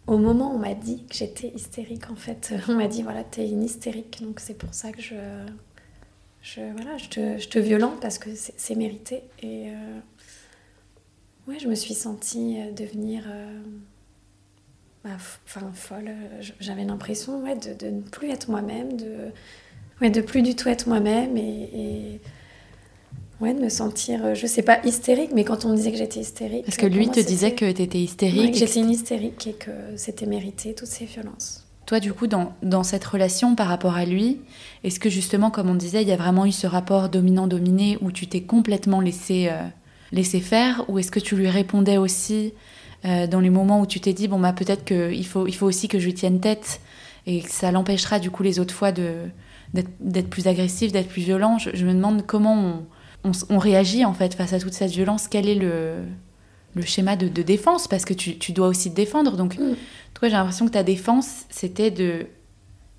[0.05, 3.23] Au moment où on m'a dit que j'étais hystérique, en fait, on m'a dit voilà,
[3.23, 5.15] t'es une hystérique, donc c'est pour ça que je,
[6.41, 9.23] je voilà, je te, je te violente parce que c'est mérité.
[9.41, 9.99] Et euh,
[11.47, 13.23] ouais, je me suis sentie euh, devenir
[15.05, 15.11] bah,
[15.45, 16.11] enfin folle.
[16.59, 19.31] J'avais l'impression ouais, de, de, ne plus être moi-même, de
[20.01, 22.19] ouais, de plus du tout être moi-même et,
[23.41, 25.97] ouais, de me sentir, euh, je sais pas, hystérique, mais quand on me disait que
[25.97, 26.65] j'étais hystérique.
[26.65, 28.53] Parce que lui te disait que tu étais hystérique.
[28.53, 31.65] que j'étais une hystérique et que c'était mérité, toutes ces violences.
[31.87, 34.39] Toi, du coup, dans, dans cette relation par rapport à lui,
[34.83, 38.11] est-ce que justement, comme on disait, il y a vraiment eu ce rapport dominant-dominé où
[38.11, 39.67] tu t'es complètement laissé, euh,
[40.11, 42.53] laissé faire Ou est-ce que tu lui répondais aussi
[43.03, 45.65] euh, dans les moments où tu t'es dit, bon, bah, peut-être qu'il faut, il faut
[45.65, 46.79] aussi que je lui tienne tête
[47.25, 49.13] et que ça l'empêchera, du coup, les autres fois de,
[49.73, 51.57] d'être plus agressif, d'être plus violent?
[51.57, 52.85] Je, me demande comment on,
[53.49, 55.27] réagit en fait face à toute cette violence.
[55.27, 56.03] Quel est le,
[56.75, 57.87] le schéma de, défense?
[57.87, 59.37] Parce que tu, dois aussi te défendre.
[59.37, 59.75] Donc, mm.
[60.13, 62.27] toi, j'ai l'impression que ta défense, c'était de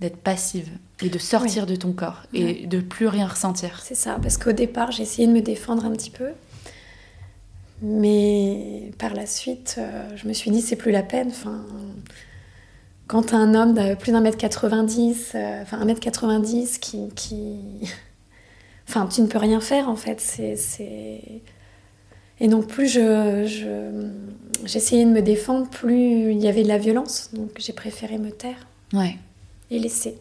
[0.01, 0.69] d'être passive
[1.01, 3.81] et de sortir de ton corps et de plus rien ressentir.
[3.85, 6.31] C'est ça, parce qu'au départ, j'ai essayé de me défendre un petit peu.
[7.83, 11.29] Mais par la suite, euh, je me suis dit, c'est plus la peine.
[11.29, 11.65] Enfin,
[13.09, 17.57] quand un homme de plus d'un mètre 90, euh, enfin un mètre 90 qui, qui...
[18.89, 20.21] Enfin, tu ne peux rien faire en fait.
[20.21, 21.43] C'est,
[22.41, 24.11] Et donc plus je,
[24.65, 27.31] j'essayais de me défendre, plus il y avait de la violence.
[27.33, 28.67] Donc j'ai préféré me taire.
[28.93, 29.17] Ouais.
[29.71, 30.19] Et laisser.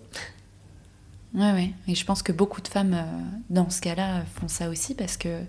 [1.33, 1.71] Ouais, ouais.
[1.87, 3.03] Et je pense que beaucoup de femmes, euh,
[3.49, 5.41] dans ce cas-là, font ça aussi parce que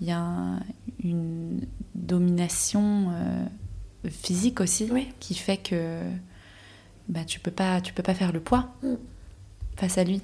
[0.00, 0.60] il y a
[1.02, 1.60] une
[1.94, 4.90] domination euh, physique aussi
[5.20, 6.00] qui fait que
[7.08, 8.94] bah, tu peux pas tu peux pas faire le poids mm.
[9.76, 10.20] face à lui.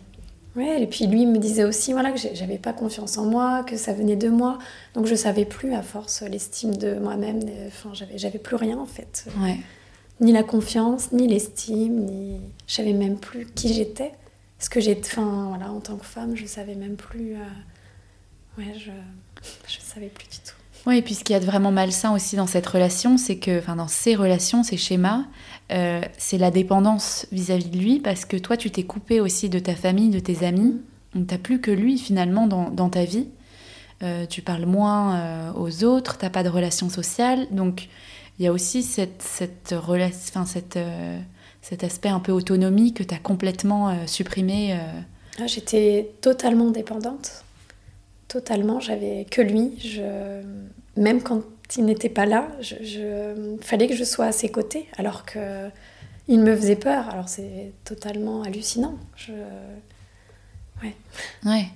[0.55, 3.77] Ouais, et puis lui me disait aussi voilà que j'avais pas confiance en moi, que
[3.77, 4.59] ça venait de moi,
[4.95, 7.41] donc je savais plus à force l'estime de moi-même.
[7.69, 9.27] Enfin, j'avais j'avais plus rien en fait.
[9.41, 9.57] Ouais.
[10.21, 14.13] Ni la confiance, ni l'estime, ni je savais même plus qui j'étais.
[14.59, 17.35] Ce que j'ai, enfin voilà, en tant que femme, je savais même plus.
[17.35, 18.93] Euh, ouais, je
[19.67, 20.62] je savais plus du tout.
[20.87, 23.77] Oui, et puis ce qui est vraiment malsain aussi dans cette relation, c'est que, enfin
[23.77, 25.25] dans ces relations, ces schémas,
[25.71, 29.61] euh, c'est la dépendance vis-à-vis de lui, parce que toi, tu t'es coupé aussi de
[29.61, 30.81] ta famille, de tes amis,
[31.15, 33.29] donc t'as plus que lui finalement dans, ta vie.
[34.03, 37.89] Euh, tu parles moins euh, aux autres, t'as pas de relations sociales, donc
[38.39, 40.79] il y a aussi cette, cette, enfin, cette,
[41.61, 44.77] cet aspect un peu autonomie que tu as complètement supprimé.
[45.39, 47.45] Ah, j'étais totalement dépendante
[48.33, 48.81] totalement.
[48.81, 49.79] J'avais que lui.
[49.79, 50.43] Je...
[50.97, 51.43] Même quand
[51.77, 55.69] il n'était pas là, je, fallait que je sois à ses côtés, alors que
[56.29, 57.09] il me faisait peur.
[57.11, 58.95] Alors c'est totalement hallucinant.
[59.17, 59.33] Je...
[60.83, 60.95] Ouais.
[61.45, 61.67] Ouais.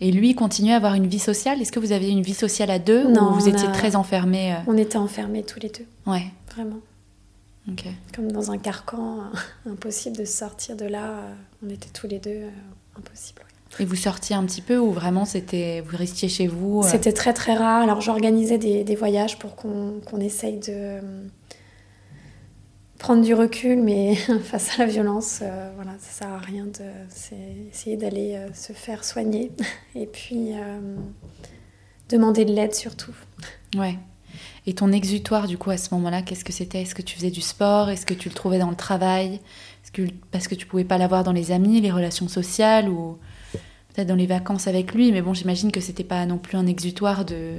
[0.00, 1.60] Et lui continuait à avoir une vie sociale?
[1.60, 4.52] Est-ce que vous aviez une vie sociale à deux non, ou vous étiez très enfermés
[4.52, 4.58] euh?
[4.66, 5.86] On était enfermés tous les deux.
[6.06, 6.26] Ouais.
[6.54, 6.78] Vraiment.
[8.14, 9.30] Comme dans un carcan,
[9.66, 11.14] impossible de sortir de là.
[11.64, 12.50] On était tous les deux, euh,
[12.98, 13.42] impossible.
[13.80, 17.12] Et vous sortiez un petit peu ou vraiment c'était vous restiez chez vous euh C'était
[17.12, 17.82] très très rare.
[17.82, 21.00] Alors j'organisais des, des, voyages pour qu'on essaye de euh,
[22.98, 27.70] prendre du recul, mais face à la violence, euh, voilà, ça sert à rien de
[27.72, 29.50] essayer d'aller se faire soigner
[29.96, 30.52] et puis
[32.08, 33.14] demander de l'aide surtout.
[33.76, 33.98] Ouais.
[34.66, 36.82] Et ton exutoire du coup à ce moment-là, qu'est-ce que c'était?
[36.82, 37.90] Est-ce que tu faisais du sport?
[37.90, 39.40] Est-ce que tu le trouvais dans le travail?
[39.92, 43.18] Que, parce que tu pouvais pas l'avoir dans les amis, les relations sociales ou
[43.94, 46.66] peut-être dans les vacances avec lui, mais bon, j'imagine que c'était pas non plus un
[46.66, 47.54] exutoire de.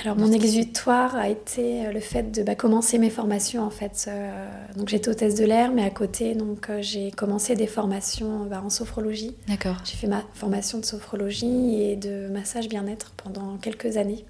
[0.00, 4.06] Alors mon exutoire a été euh, le fait de bah, commencer mes formations en fait.
[4.08, 8.46] Euh, donc j'étais hôtesse de l'air, mais à côté donc euh, j'ai commencé des formations
[8.46, 9.34] bah, en sophrologie.
[9.48, 9.76] D'accord.
[9.84, 14.24] J'ai fait ma formation de sophrologie et de massage bien-être pendant quelques années.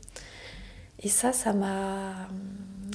[1.05, 2.13] Et ça, ça m'a.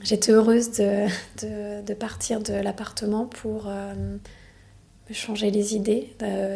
[0.03, 1.07] J'étais heureuse de,
[1.85, 3.69] de, partir de l'appartement pour
[5.13, 6.13] changer les idées,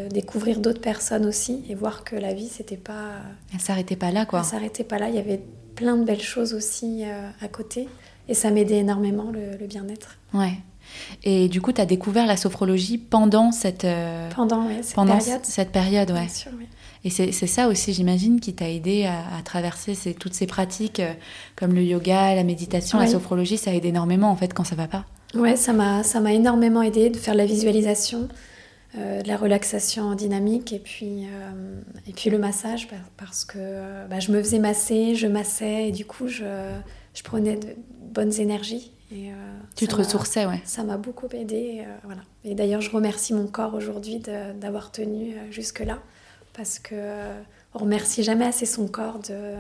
[0.10, 3.14] découvrir d'autres personnes aussi et voir que la vie, c'était pas.
[3.54, 4.40] Elle s'arrêtait pas là, quoi.
[4.40, 5.10] Elle s'arrêtait pas là.
[5.10, 5.42] Il y avait
[5.76, 7.88] plein de belles choses aussi euh, à côté
[8.28, 10.18] et ça m'aidait énormément le, bien-être.
[10.34, 10.54] Ouais.
[11.24, 15.44] Et du coup, tu as découvert la sophrologie pendant cette, euh, pendant, cette pendant période.
[15.44, 16.26] cette période, ouais.
[16.26, 16.68] Bien sûr, oui.
[17.04, 21.14] Et c'est ça aussi, j'imagine, qui t'a aidé à, traverser toutes ces pratiques euh,
[21.56, 23.58] comme le yoga, la méditation, la sophrologie.
[23.58, 25.06] Ça aide énormément en fait quand ça va pas.
[25.34, 28.28] Ouais, ça m'a énormément aidé de faire la visualisation,
[28.98, 34.20] euh, de la relaxation dynamique et puis, euh, et puis le massage parce que bah,
[34.20, 36.44] je me faisais masser, je massais et du coup je,
[37.14, 37.70] je prenais de
[38.02, 38.92] bonnes énergies.
[39.14, 39.32] Et,
[39.76, 40.62] tu te ressourçais, ouais.
[40.64, 41.84] Ça m'a beaucoup aidé.
[42.06, 42.22] voilà.
[42.46, 44.22] Et d'ailleurs, je remercie mon corps aujourd'hui
[44.60, 46.00] d'avoir tenu jusque-là
[46.54, 47.42] parce que euh,
[47.74, 49.56] on remercie jamais assez son corps de,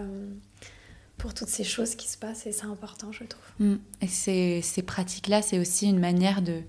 [1.22, 3.44] pour toutes ces choses qui se passent et c'est important, je trouve.
[3.60, 3.76] Mm.
[4.02, 6.62] Et ces, ces pratiques-là, c'est aussi une manière de,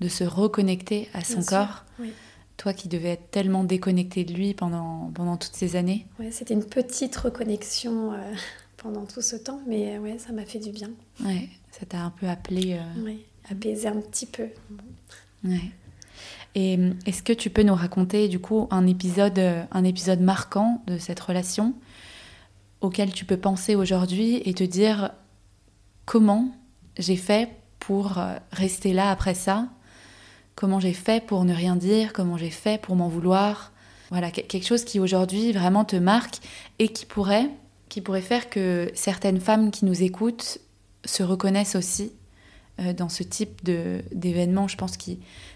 [0.00, 1.84] de se reconnecter à son corps.
[2.56, 6.06] Toi qui devais être tellement déconnecté de lui pendant, pendant toutes ces années.
[6.20, 8.32] Ouais, c'était une petite reconnexion euh,
[8.76, 10.90] pendant tout ce temps, mais ouais, ça m'a fait du bien.
[11.22, 12.74] Ouais, ça t'a un peu appelé.
[12.74, 13.04] Euh...
[13.04, 14.46] Oui, apaiser un petit peu.
[15.44, 15.72] Ouais.
[16.54, 20.20] Et euh, est-ce que tu peux nous raconter du coup un épisode, euh, un épisode
[20.20, 21.74] marquant de cette relation?
[22.80, 25.12] Auquel tu peux penser aujourd'hui et te dire
[26.04, 26.54] comment
[26.98, 29.68] j'ai fait pour euh, rester là après ça
[30.54, 33.72] Comment j'ai fait pour ne rien dire Comment j'ai fait pour m'en vouloir
[34.08, 36.38] Voilà, quelque chose qui aujourd'hui vraiment te marque
[36.78, 37.50] et qui pourrait,
[37.90, 40.58] qui pourrait faire que certaines femmes qui nous écoutent
[41.04, 42.12] se reconnaissent aussi
[42.80, 44.66] euh, dans ce type d'événements.
[44.66, 45.10] Je pense que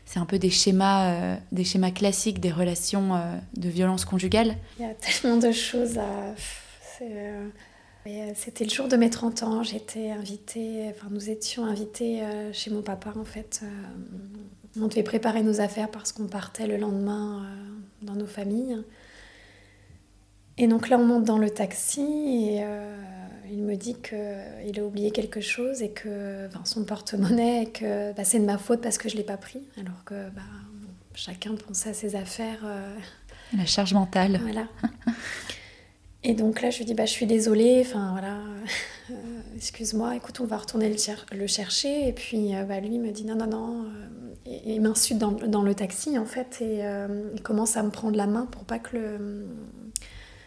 [0.05, 3.19] c'est un peu des schémas, euh, des schémas classiques des relations
[3.57, 4.55] de violence conjugale.
[4.79, 6.35] Il y a tellement de choses à...
[8.35, 12.83] C'était le jour de mes 30 ans, j'étais invitée, enfin nous étions invités chez mon
[12.83, 13.63] papa en fait.
[14.81, 17.47] On devait préparer nos affaires parce qu'on partait le lendemain
[18.03, 18.83] dans nos familles.
[20.57, 22.65] Et donc là on monte dans le taxi et
[23.53, 28.39] il me dit qu'il a oublié quelque chose et que son porte-monnaie, que bah, c'est
[28.39, 29.61] de ma faute parce que je ne l'ai pas pris.
[29.79, 30.43] Alors que bah,
[31.15, 32.61] chacun pensait à ses affaires.
[32.65, 32.97] Euh,
[33.57, 34.41] La charge mentale.
[34.43, 34.67] Voilà.
[36.23, 38.39] et donc là, je lui dis bah, Je suis désolée, enfin voilà,
[39.11, 39.15] euh,
[39.57, 42.09] excuse-moi, écoute, on va retourner le, le chercher.
[42.09, 43.87] Et puis euh, bah, lui me dit Non, non, non.
[44.47, 46.83] Et, il m'insulte dans, dans, le taxi en fait et
[47.35, 49.47] il commence à me prendre la main pour pas que le.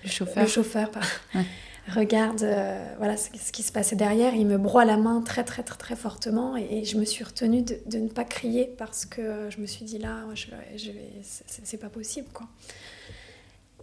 [0.04, 0.44] Le chauffeur.
[0.44, 0.92] Le chauffeur,
[1.88, 4.36] regarde euh, voilà ce, qui se passait derrière.
[4.36, 7.62] Il me broie la main très très très très fortement et, je me suis retenue
[7.62, 11.90] de, ne pas crier parce que je me suis dit là, je, je c'est pas
[11.90, 12.48] possible quoi.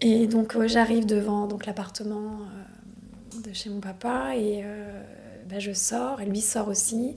[0.01, 5.03] Et donc j'arrive devant donc l'appartement euh, de chez mon papa et euh,
[5.49, 7.17] ben, je sors et lui sort aussi.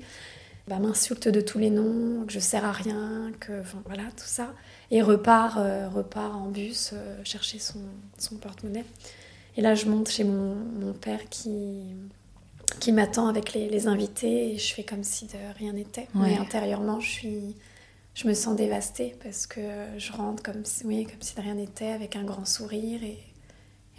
[0.68, 3.52] Ben, m'insulte de tous les noms, que je sers à rien, que
[3.86, 4.54] voilà tout ça
[4.92, 5.58] et repart
[5.94, 6.94] repart en bus
[7.26, 7.80] chercher son,
[8.18, 8.86] son porte-monnaie.
[9.58, 11.82] Et là, je monte chez mon, mon père qui,
[12.80, 16.08] qui m'attend avec les, les, invités et je fais comme si de rien n'était.
[16.16, 17.56] Mais intérieurement, je, suis,
[18.14, 19.62] je me sens dévastée parce que
[19.98, 23.20] je rentre comme si, oui, comme si de rien n'était avec un grand sourire et,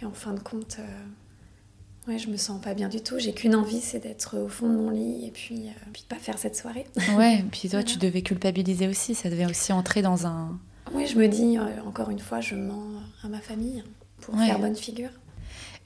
[0.01, 3.19] et en fin de compte, euh, ouais, je me sens pas bien du tout.
[3.19, 6.07] J'ai qu'une envie, c'est d'être au fond de mon lit et puis, euh, puis de
[6.07, 6.85] pas faire cette soirée.
[7.15, 9.15] Ouais, puis toi, tu devais culpabiliser aussi.
[9.15, 10.57] Ça devait aussi entrer dans un.
[10.93, 13.83] Oui, je me dis, euh, encore une fois, je mens à ma famille
[14.21, 15.09] pour faire bonne figure.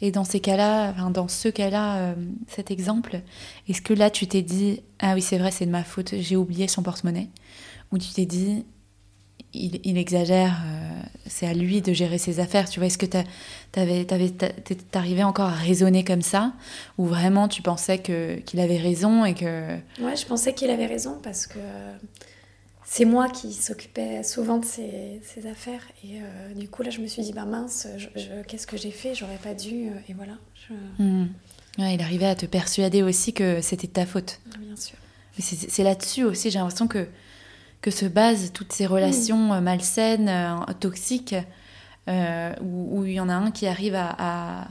[0.01, 2.15] Et dans ces cas-là, dans ce cas-là, euh,
[2.47, 3.21] cet exemple,
[3.67, 6.37] est-ce que là tu t'es dit ah oui c'est vrai c'est de ma faute, j'ai
[6.37, 7.27] oublié son porte-monnaie,
[7.91, 8.65] ou tu t'es dit
[9.53, 12.69] il, exagère, euh, c'est à lui de gérer ses affaires.
[12.69, 13.07] Tu vois, est-ce que
[14.91, 16.53] t'arrivais encore à raisonner comme ça,
[16.97, 21.19] ou vraiment tu pensais qu'il avait raison et que Ouais, je pensais qu'il avait raison
[21.23, 21.59] parce que
[22.91, 25.83] c'est moi qui s'occupais souvent de ces, affaires.
[26.03, 27.87] Et euh, du coup, là, je me suis dit, bah mince,
[28.47, 29.13] qu'est-ce que j'ai fait?
[29.15, 29.89] J'aurais pas dû.
[29.89, 30.33] Euh, et voilà.
[30.97, 31.27] Hmm.
[31.77, 34.41] il arrivait à te persuader aussi que c'était ta faute.
[34.59, 34.95] Bien sûr.
[35.39, 37.07] C'est là-dessus aussi, j'ai l'impression que,
[37.81, 40.31] que se basent toutes ces relations euh, malsaines,
[40.79, 41.35] toxiques,
[42.07, 44.67] où, il y en a un qui arrive à,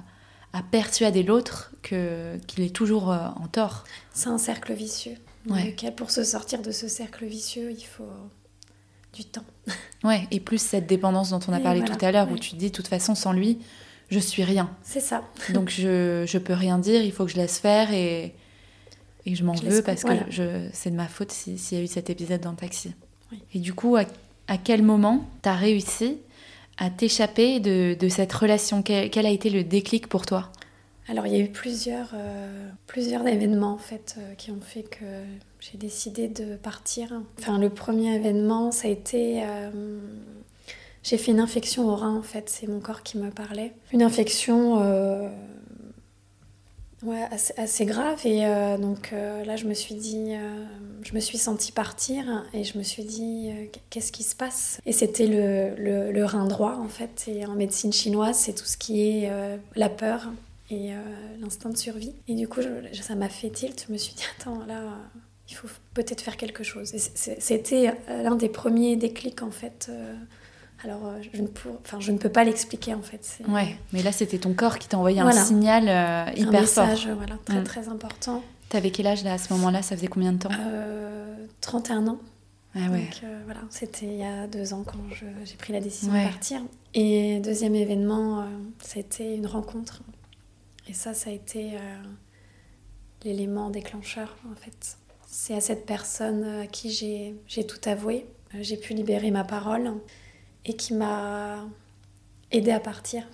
[0.53, 3.85] à, persuader l'autre qu'il est toujours en tort.
[4.12, 5.14] C'est un cercle vicieux
[5.97, 8.11] pour se sortir de ce cercle vicieux, il faut
[9.12, 9.44] du temps.
[10.05, 12.57] Ouais, et plus cette dépendance dont on a parlé tout à l'heure, où tu te
[12.57, 13.59] dis, de toute façon, sans lui,
[14.11, 14.70] je suis rien.
[14.85, 15.24] C'est ça.
[15.51, 18.37] Donc je, je peux rien dire, il faut que je laisse faire et,
[19.29, 21.87] et je m'en veux parce que je, c'est de ma faute s'il y a eu
[21.87, 22.95] cet épisode dans le taxi.
[23.53, 24.05] Et du coup, à,
[24.47, 26.16] à quel moment tu as réussi
[26.79, 28.83] à t'échapper de, de, cette relation?
[28.83, 30.51] Quel, quel, a été le déclic pour toi?
[31.09, 34.83] Alors il y a eu plusieurs, euh, plusieurs événements en fait euh, qui ont fait
[34.83, 35.05] que
[35.61, 37.12] j'ai décidé de partir.
[37.39, 39.43] Enfin le premier événement ça a été...
[39.43, 39.99] Euh,
[41.03, 43.72] j'ai fait une infection au rein en fait, c'est mon corps qui me parlait.
[43.93, 44.83] Une infection
[47.03, 48.20] Ouais, assez, assez grave.
[48.24, 50.64] Et euh, donc euh, là, je me suis dit, euh,
[51.03, 53.51] je me suis sentie partir et je me suis dit,
[53.90, 54.80] qu'est-ce qui se passe?
[54.84, 57.26] Et c'était le, le, rein droit, en fait.
[57.28, 59.30] Et en médecine chinoise, c'est tout ce qui est
[59.76, 60.32] la peur
[60.70, 60.90] et
[61.40, 62.14] l'instinct de survie.
[62.26, 62.61] Et du coup,
[62.92, 63.84] ça m'a fait tilt.
[63.86, 64.82] Je me suis dit, attends, là,
[65.49, 66.92] il faut peut-être faire quelque chose.
[66.94, 66.99] Et
[67.38, 69.90] c'était l'un des premiers déclics, en fait.
[70.79, 73.39] Euh, alors, euh, je ne, pour- enfin, je ne peux pas l'expliquer, en fait.
[73.49, 75.41] Ouais, mais là c'était ton corps qui t'a envoyé Voilà.
[75.41, 77.16] un signal euh, un hyper message fort.
[77.16, 78.43] voilà, très, très important.
[78.68, 79.83] T'avais quel âge là à ce moment-là?
[79.83, 80.51] Ça faisait combien de temps?
[80.53, 82.18] Euh, 31 ans.
[82.74, 82.99] Ah ouais.
[83.01, 84.99] Donc euh, voilà, c'était il y a deux ans quand
[85.45, 86.24] j'ai pris la décision Ouais.
[86.26, 86.61] de partir.
[86.95, 88.45] Et deuxième événement, euh,
[88.81, 90.03] c'était une rencontre.
[90.87, 91.79] Et ça, ça a été euh,
[93.24, 94.97] l'élément déclencheur en fait.
[95.26, 96.91] C'est à cette personne euh, à qui
[97.47, 98.26] j'ai tout avoué.
[98.55, 99.93] Euh, J'ai pu libérer ma parole
[100.69, 101.64] et qui m'a
[102.53, 103.25] aidé à partir.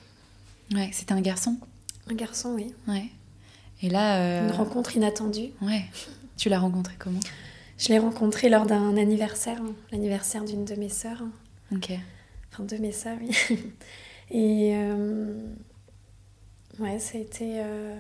[0.73, 1.57] Ouais, c'était un garçon.
[2.11, 2.73] Un garçon, oui.
[2.89, 3.07] Ouais.
[3.83, 5.51] Et là, euh, Une rencontre inattendue.
[5.63, 5.85] ouais.
[6.37, 7.21] Tu l'as rencontré comment?
[7.79, 11.23] Je l'ai rencontré lors d'un anniversaire, hein, l'anniversaire d'une de mes sœurs.
[11.73, 11.93] Ok.
[12.53, 13.59] Enfin, de mes sœurs, oui.
[14.31, 15.45] Et euh,
[16.79, 17.61] ouais, ça a été.
[17.61, 17.95] euh,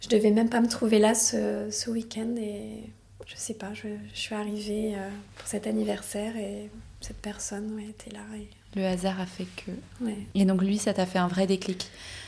[0.00, 2.90] je devais même pas me trouver là ce, ce week-end et
[3.26, 6.68] je sais pas, je, je suis arrivée euh, pour cet anniversaire et
[7.04, 8.22] cette personne ouais, était là.
[8.36, 8.48] Et,
[8.78, 9.70] Le hasard a fait que.
[10.04, 10.26] ouais.
[10.34, 11.86] Et donc lui, ça t'a fait un vrai déclic.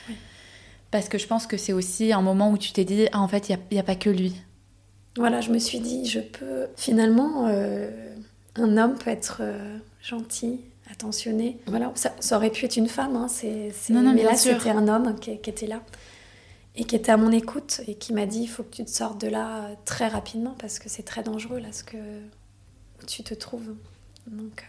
[0.08, 0.14] Ouais.
[0.90, 3.28] Parce que je pense que c'est aussi un moment où tu t'es dit, ah en
[3.28, 4.34] fait, il n'y a, pas que lui.
[5.16, 6.66] Voilà, je me suis dit, je peux.
[6.76, 7.90] Finalement, euh,
[8.54, 10.60] un homme peut être euh, gentil,
[10.90, 11.58] attentionné.
[11.66, 14.70] Voilà, ça, ça aurait pu être une femme, hein, c'est, Non, non, mais là, c'était
[14.70, 15.82] un homme qui, qui était là
[16.76, 18.90] et qui était à mon écoute et qui m'a dit, il faut que tu te
[18.90, 23.06] sortes de là euh, très rapidement parce que c'est très dangereux là, ce que où
[23.06, 23.74] tu te trouves.
[24.26, 24.64] Donc,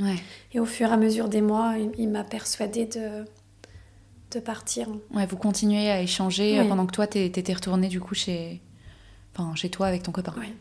[0.00, 0.16] euh, Ouais.
[0.52, 3.24] et au fur et à mesure des mois, il, il m'a persuadée de,
[4.32, 4.88] de partir.
[5.12, 6.68] Ouais, vous continuez à échanger euh, Oui.
[6.68, 8.60] pendant que toi, t'étais retournée du coup chez,
[9.34, 10.34] enfin, chez toi avec ton copain.
[10.38, 10.52] Ouais.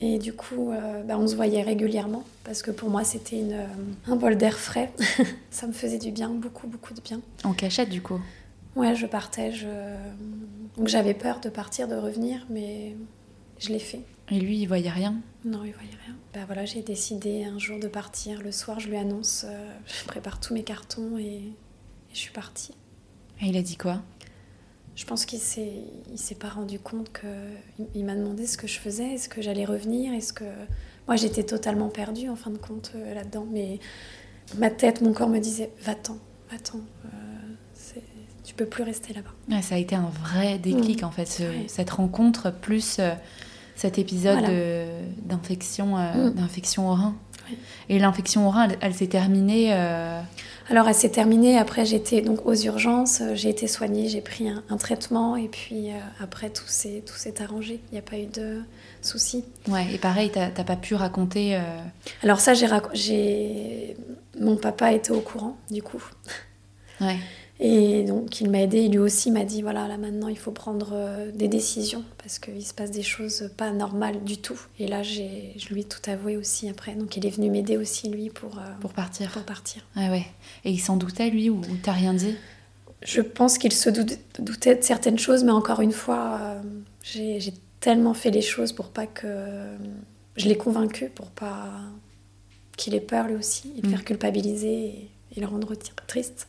[0.00, 3.52] Et du coup, euh, bah, on se voyait régulièrement parce que pour moi, c'était une,
[3.52, 3.66] euh,
[4.06, 4.92] un bol d'air frais.
[5.50, 7.20] ça me faisait du bien, beaucoup, beaucoup de bien.
[7.42, 8.20] En cachette du coup.
[8.76, 9.50] Ouais, je partais.
[9.50, 9.66] je-
[10.76, 12.94] Donc j'avais peur de partir, de revenir, mais
[13.58, 14.02] je l'ai fait.
[14.30, 15.20] Et lui, il voyait rien.
[15.44, 16.14] Non, il voyait rien.
[16.34, 18.42] Bah voilà, j'ai décidé un jour de partir.
[18.42, 21.52] Le soir, je lui annonce, euh, je prépare tous mes cartons et, et
[22.12, 22.74] je suis partie.
[23.40, 24.02] Et il a dit quoi?
[24.96, 25.72] Je pense qu'il s'est,
[26.10, 27.26] il s'est pas rendu compte que
[27.78, 30.44] il, il m'a demandé ce que je faisais, est-ce que j'allais revenir, est-ce que
[31.06, 33.78] moi j'étais totalement perdue en fin de compte euh, là-dedans, mais
[34.58, 36.18] ma tête, mon corps me disait va-t'en,
[36.50, 37.08] va-t'en, euh,
[37.74, 38.02] c'est-
[38.42, 39.30] tu peux plus rester là-bas.
[39.54, 41.64] Ouais, Ça a été un vrai déclic en fait, ce- Ouais.
[41.68, 43.14] cette rencontre plus euh,
[43.78, 44.48] cet épisode Voilà.
[44.54, 44.86] de-
[45.22, 46.34] d'infection, euh, Mm.
[46.34, 47.14] d'infection au rein.
[47.88, 49.68] Et l'infection au rein, elle, elle s'est terminée.
[49.72, 50.20] euh,
[50.68, 51.56] Alors elle s'est terminée.
[51.56, 55.48] Après j'étais donc aux urgences, euh, j'ai été soignée, j'ai pris un, un traitement et
[55.48, 55.88] puis
[56.20, 57.80] après tout s'est tout s'est arrangé.
[57.90, 58.60] Il n'y a pas eu de
[59.00, 59.44] soucis.
[59.68, 61.58] Ouais, et pareil, t'as pas pu raconter.
[62.22, 63.96] Alors ça j'ai rac- j'ai
[64.38, 66.02] mon papa était au courant du coup.
[67.00, 67.16] Ouais.
[67.60, 70.90] Et donc il m'a aidé, lui aussi m'a dit voilà là maintenant il faut prendre
[70.92, 74.60] euh, des décisions parce qu'il se passe des choses pas normales du tout.
[74.78, 76.94] Et là j'ai je lui ai tout avoué aussi après.
[76.94, 79.32] Donc il est venu m'aider aussi lui pour, euh, Pour partir.
[79.32, 79.82] pour partir.
[79.96, 80.24] Ah ouais.
[80.64, 82.36] Et il s'en doutait lui ou, t'as rien dit?
[83.02, 86.62] Je pense qu'il se dout- doutait de certaines choses, mais encore une fois, euh,
[87.02, 89.26] j'ai j'ai tellement fait les choses pour pas que.
[90.36, 91.68] Je l'ai convaincu pour pas
[92.76, 93.90] qu'il ait peur lui aussi, et le Mm.
[93.90, 95.74] faire culpabiliser et, et le rendre
[96.06, 96.46] triste.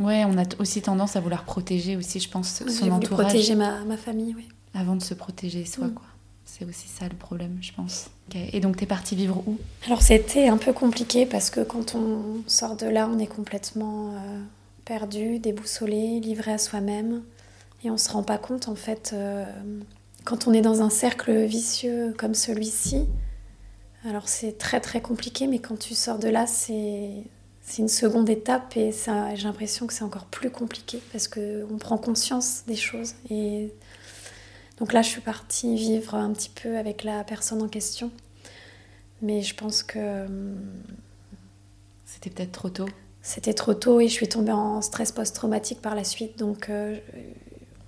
[0.00, 3.84] Ouais, on a aussi tendance à vouloir protéger aussi, je pense, son entourage protéger ma,
[3.84, 4.48] ma famille, oui.
[4.74, 5.94] avant de se protéger soi, Mm.
[5.94, 6.06] quoi.
[6.46, 8.10] C'est aussi ça le problème, je pense.
[8.28, 8.36] Ok.
[8.52, 9.56] Et donc t'es partie vivre où?
[9.86, 14.14] Alors c'était un peu compliqué parce que quand on sort de là, on est complètement
[14.14, 14.40] euh,
[14.84, 17.22] perdu, déboussolé, livré à soi-même.
[17.84, 19.44] Et on se rend pas compte en fait, euh,
[20.24, 23.06] quand on est dans un cercle vicieux comme celui-ci,
[24.08, 27.10] alors c'est très très compliqué, mais quand tu sors de là, c'est
[27.70, 31.78] c'est une seconde étape et ça- j'ai l'impression que c'est encore plus compliqué parce qu'on
[31.78, 33.14] prend conscience des choses.
[33.30, 33.72] Et
[34.78, 38.10] donc là, je suis partie vivre un petit peu avec la personne en question.
[39.22, 40.58] Mais je pense que hum,
[42.04, 42.88] C'était peut-être trop tôt.
[43.22, 46.38] c'était trop tôt et je suis tombée en stress post-traumatique par la suite.
[46.38, 46.96] Donc euh,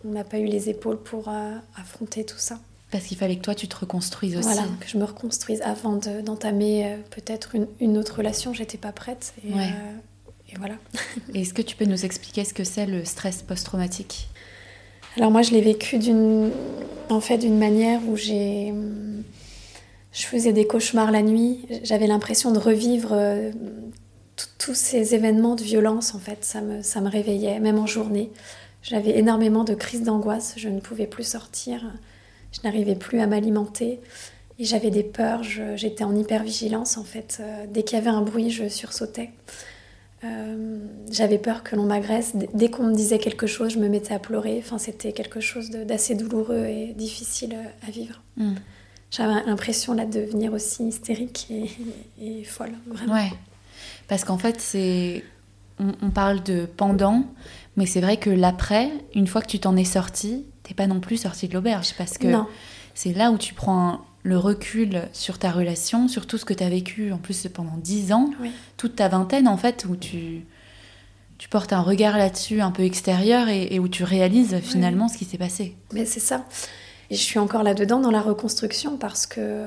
[0.05, 2.61] on n'a pas eu les épaules pour euh, affronter tout ça.
[2.93, 4.47] Parce qu'il fallait que toi, tu te reconstruises aussi.
[4.47, 8.53] Voilà, que je me reconstruise avant de- d'entamer euh, peut-être une, une autre relation.
[8.55, 9.33] J'étais pas prête.
[9.49, 9.71] Et, Ouais.
[9.73, 10.75] euh, et voilà.
[11.35, 14.29] Est-ce que tu peux nous expliquer ce que c'est le stress post-traumatique?
[15.17, 16.51] Alors moi, je l'ai vécu d'une,
[17.09, 18.73] en fait, d'une manière où j'ai,
[20.13, 21.67] je faisais des cauchemars la nuit.
[21.83, 23.51] J'avais l'impression de revivre euh,
[24.59, 26.15] tous ces événements de violence.
[26.15, 28.31] En fait, ça me, ça me réveillait, même en journée.
[28.83, 31.85] J'avais énormément de crises d'angoisse, je ne pouvais plus sortir,
[32.53, 34.01] je n'arrivais plus à m'alimenter.
[34.59, 37.39] Et j'avais des peurs, j'étais en hypervigilance en fait.
[37.41, 39.31] Euh, dès qu'il y avait un bruit, je sursautais.
[40.25, 40.79] Euh,
[41.11, 42.35] j'avais peur que l'on m'agresse.
[42.55, 44.63] Dès qu'on me disait quelque chose, je me mettais à pleurer.
[44.65, 48.21] Enfin, c'était quelque chose d'assez douloureux et difficile à vivre.
[48.37, 48.55] Hmm.
[49.11, 51.49] J'avais l'impression là de devenir aussi hystérique
[52.21, 53.15] et, folle, vraiment.
[53.15, 53.31] Ouais,
[54.09, 55.23] parce qu'en fait, c'est
[55.79, 57.25] on, parle de pendant,
[57.77, 61.01] mais c'est vrai que l'après, une fois que tu t'en es sorti, t'es pas non
[61.01, 62.29] plus sorti de l'auberge, parce que
[62.95, 66.63] c'est là où tu prends le recul sur ta relation, sur tout ce que tu
[66.63, 68.31] as vécu, en plus pendant dix ans,
[68.77, 70.45] toute ta vingtaine en fait, où tu,
[71.39, 75.25] tu portes un regard là-dessus un peu extérieur et, où tu réalises finalement ce qui
[75.25, 75.77] s'est passé.
[75.93, 76.47] Mais c'est ça.
[77.11, 79.67] Et je suis encore là-dedans dans la reconstruction parce que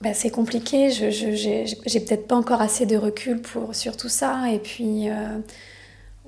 [0.00, 0.90] bah, c'est compliqué.
[0.90, 4.50] Je, j'ai peut-être pas encore assez de recul pour, sur tout ça.
[4.50, 5.08] Et puis.
[5.10, 5.38] Euh,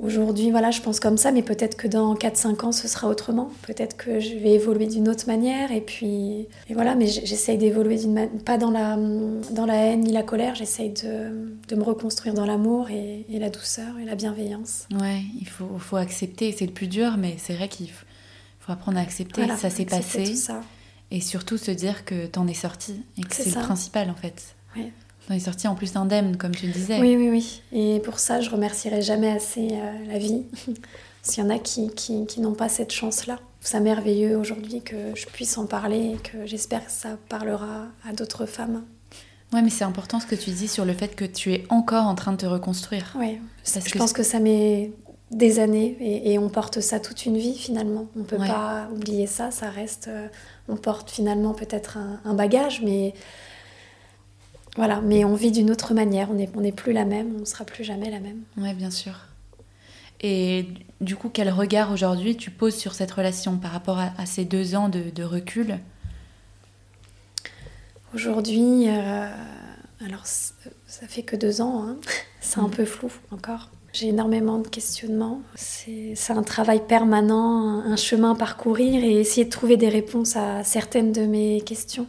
[0.00, 3.50] Aujourd'hui, voilà, je pense comme ça, mais peut-être que dans 4-5 ans, ce sera autrement.
[3.62, 5.72] Peut-être que je vais évoluer d'une autre manière.
[5.72, 8.96] Et puis, et voilà, mais j'essaye d'évoluer d'une pas dans la,
[9.50, 10.54] dans la haine ni la colère.
[10.54, 14.86] J'essaye de, de, me reconstruire dans l'amour et, la douceur et la bienveillance.
[14.92, 16.52] Ouais, il faut, faut accepter.
[16.56, 18.04] C'est le plus dur, mais c'est vrai qu'il faut,
[18.70, 19.42] apprendre à accepter.
[19.56, 20.34] ça s'est passé.
[21.10, 24.54] Et surtout se dire que t'en es sorti et que c'est le principal en fait.
[24.76, 24.92] Ouais.
[25.30, 26.98] On est sorti en plus indemne, comme tu disais.
[27.00, 27.62] Oui, oui, oui.
[27.72, 30.44] Et pour ça, je remercierai jamais assez euh, la vie.
[31.22, 33.38] S'il y en a qui, qui, qui n'ont pas cette chance-là.
[33.60, 38.12] C'est merveilleux aujourd'hui que je puisse en parler et que j'espère que ça parlera à
[38.12, 38.84] d'autres femmes.
[39.52, 42.06] Oui, mais c'est important ce que tu dis sur le fait que tu es encore
[42.06, 43.14] en train de te reconstruire.
[43.18, 44.92] Oui, je pense que ça met
[45.30, 48.06] des années et, on porte ça toute une vie finalement.
[48.16, 50.08] On ne peut pas oublier ça, ça reste.
[50.08, 50.28] Euh,
[50.68, 53.12] on porte finalement peut-être un, un bagage, mais
[54.78, 57.44] voilà, mais on vit d'une autre manière, on n'est on plus la même, on ne
[57.44, 58.42] sera plus jamais la même.
[58.56, 59.12] Oui, bien sûr.
[60.20, 60.68] Et
[61.00, 64.76] du coup, quel regard aujourd'hui tu poses sur cette relation par rapport à, ces deux
[64.76, 65.80] ans de, recul?
[68.14, 69.28] Aujourd'hui, euh,
[70.06, 71.96] alors ça fait que deux ans, hein.
[72.40, 72.70] c'est un mm.
[72.70, 73.70] peu flou encore.
[73.92, 75.42] J'ai énormément de questionnements.
[75.56, 80.62] C'est un travail permanent, un chemin à parcourir et essayer de trouver des réponses à
[80.62, 82.06] certaines de mes questions.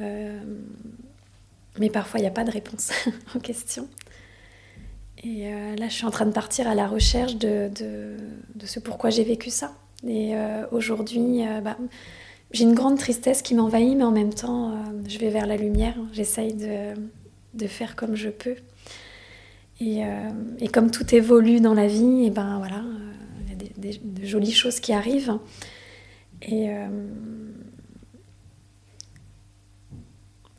[0.00, 0.40] Euh,
[1.80, 2.90] mais parfois, il n'y a pas de réponse
[3.34, 3.88] aux questions.
[5.24, 8.78] Et euh, là, je suis en train de partir à la recherche de, de, ce
[8.78, 9.74] pourquoi j'ai vécu ça.
[10.06, 11.76] Et euh, aujourd'hui, euh, bah,
[12.52, 14.74] j'ai une grande tristesse qui m'envahit, mais en même temps,
[15.06, 15.96] je vais vers la lumière.
[16.12, 16.94] J'essaye de,
[17.54, 18.54] de, faire comme je peux.
[19.80, 20.02] Et,
[20.58, 22.82] et, comme tout évolue dans la vie, et ben voilà,
[23.44, 25.38] il y a des, de jolies choses qui arrivent.
[26.42, 26.68] Et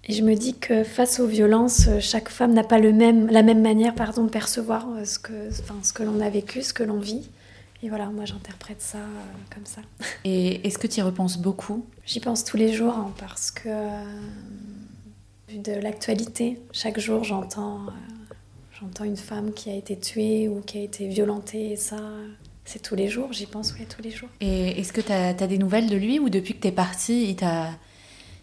[0.09, 3.43] Et je me dis que face aux violences, chaque femme n'a pas le même, la
[3.43, 6.73] même manière pardon, de percevoir euh, ce que, enfin, ce que l'on a vécu, ce
[6.73, 7.29] que l'on vit.
[7.83, 9.81] Et voilà, moi j'interprète ça euh, comme ça.
[10.25, 11.85] Et est-ce que tu y repenses beaucoup?
[12.07, 14.03] J'y pense tous les jours hein, parce que, euh,
[15.47, 17.81] vu de l'actualité, chaque jour j'entends,
[18.81, 21.73] j'entends une femme qui a été tuée ou qui a été violentée.
[21.73, 21.99] Et ça,
[22.65, 24.29] c'est tous les jours, j'y pense oui, tous les jours.
[24.41, 26.71] Et est-ce que tu as, as, des nouvelles de lui ou depuis que tu es
[26.71, 27.69] partie, il t'a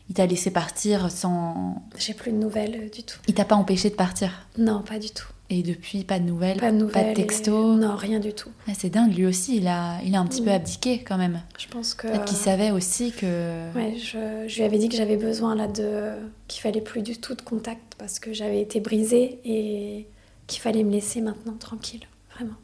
[0.09, 1.83] il t'a laissé partir sans.
[1.99, 3.19] J'ai plus de nouvelles euh, du tout.
[3.27, 4.47] Il t'a pas empêché de partir?
[4.57, 5.27] Non, pas du tout.
[5.49, 6.59] Et depuis, pas de nouvelles?
[6.59, 7.05] Pas de nouvelles.
[7.05, 7.77] Pas de texto?
[7.77, 8.51] Non, rien du tout.
[8.67, 10.55] Ah, c'est dingue, lui aussi, il a, il a un petit peu mm.
[10.55, 11.41] abdiqué quand même.
[11.59, 12.09] Je pense que.
[12.09, 13.73] Peut-être qu'il savait aussi que.
[13.75, 16.13] Ouais, je, je lui avais dit que j'avais besoin là de.
[16.49, 20.09] qu'il fallait plus du tout de contact parce que j'avais été brisée et
[20.47, 22.57] qu'il fallait me laisser maintenant tranquille, vraiment.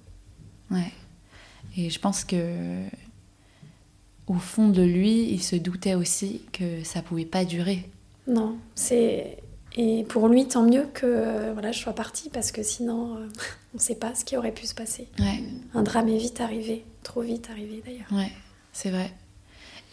[0.71, 0.93] Ouais.
[1.77, 2.85] Et je pense que
[4.27, 7.89] au fond de lui, il se doutait aussi que ça pouvait pas durer.
[8.27, 9.39] Non, c'est
[9.77, 13.29] et pour lui tant mieux que voilà je sois partie parce que sinon euh,
[13.73, 15.09] on ne sait pas ce qui aurait pu se passer.
[15.19, 15.43] Ouais.
[15.75, 18.07] Un drame est vite arrivé, trop vite arrivé d'ailleurs.
[18.13, 18.31] Ouais,
[18.73, 19.11] c'est vrai.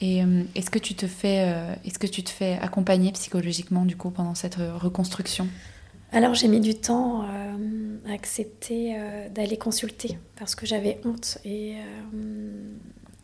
[0.01, 3.85] Et euh, est-ce que tu te fais euh, est-ce que tu te fais accompagner psychologiquement
[3.85, 5.47] du coup pendant cette reconstruction?
[6.11, 8.97] Alors j'ai mis du temps à accepter
[9.33, 11.75] d'aller consulter parce que j'avais honte et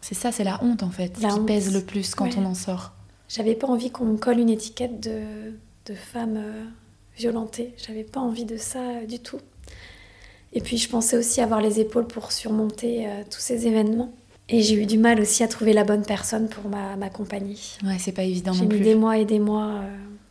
[0.05, 2.93] c'est ça, c'est la honte en fait qui pèse le plus quand on en sort.
[3.27, 5.23] J'avais pas envie qu'on me colle une étiquette de,
[5.87, 6.63] de femme euh,
[7.17, 7.73] violentée.
[7.83, 9.39] J'avais pas envie de ça euh, du tout.
[10.53, 14.13] Et puis je pensais aussi avoir les épaules pour surmonter euh, tous ces événements.
[14.47, 17.57] Et j'ai eu du mal aussi à trouver la bonne personne pour m'accompagner.
[17.83, 18.77] Ouais, c'est pas évident non plus.
[18.77, 19.81] J'ai mis des mois et des mois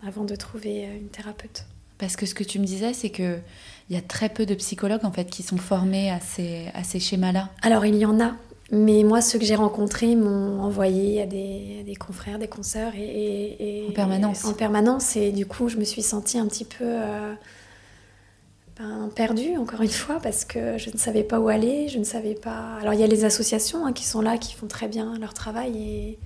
[0.07, 1.67] avant de trouver une thérapeute.
[1.99, 3.41] Parce que ce que tu me disais, c'est que
[3.91, 6.85] il y a très peu de psychologues en fait qui sont formés à ces, à
[6.85, 7.51] ces schémas-là.
[7.63, 8.37] Alors il y en a,
[8.75, 12.93] mais moi, ceux que j'ai rencontrés m'ont envoyé à des, des, confrères, des consoeurs.
[12.97, 14.45] Et, en permanence.
[14.45, 15.17] en permanence.
[15.17, 16.85] Et du coup, je me suis sentie un petit peu.
[16.85, 17.35] Euh,
[18.79, 22.05] ben, perdue, encore une fois, parce que je ne savais pas où aller, je ne
[22.05, 22.77] savais pas...
[22.81, 25.33] Alors il y a les associations hein, qui sont là, qui font très bien leur
[25.33, 26.19] travail, et,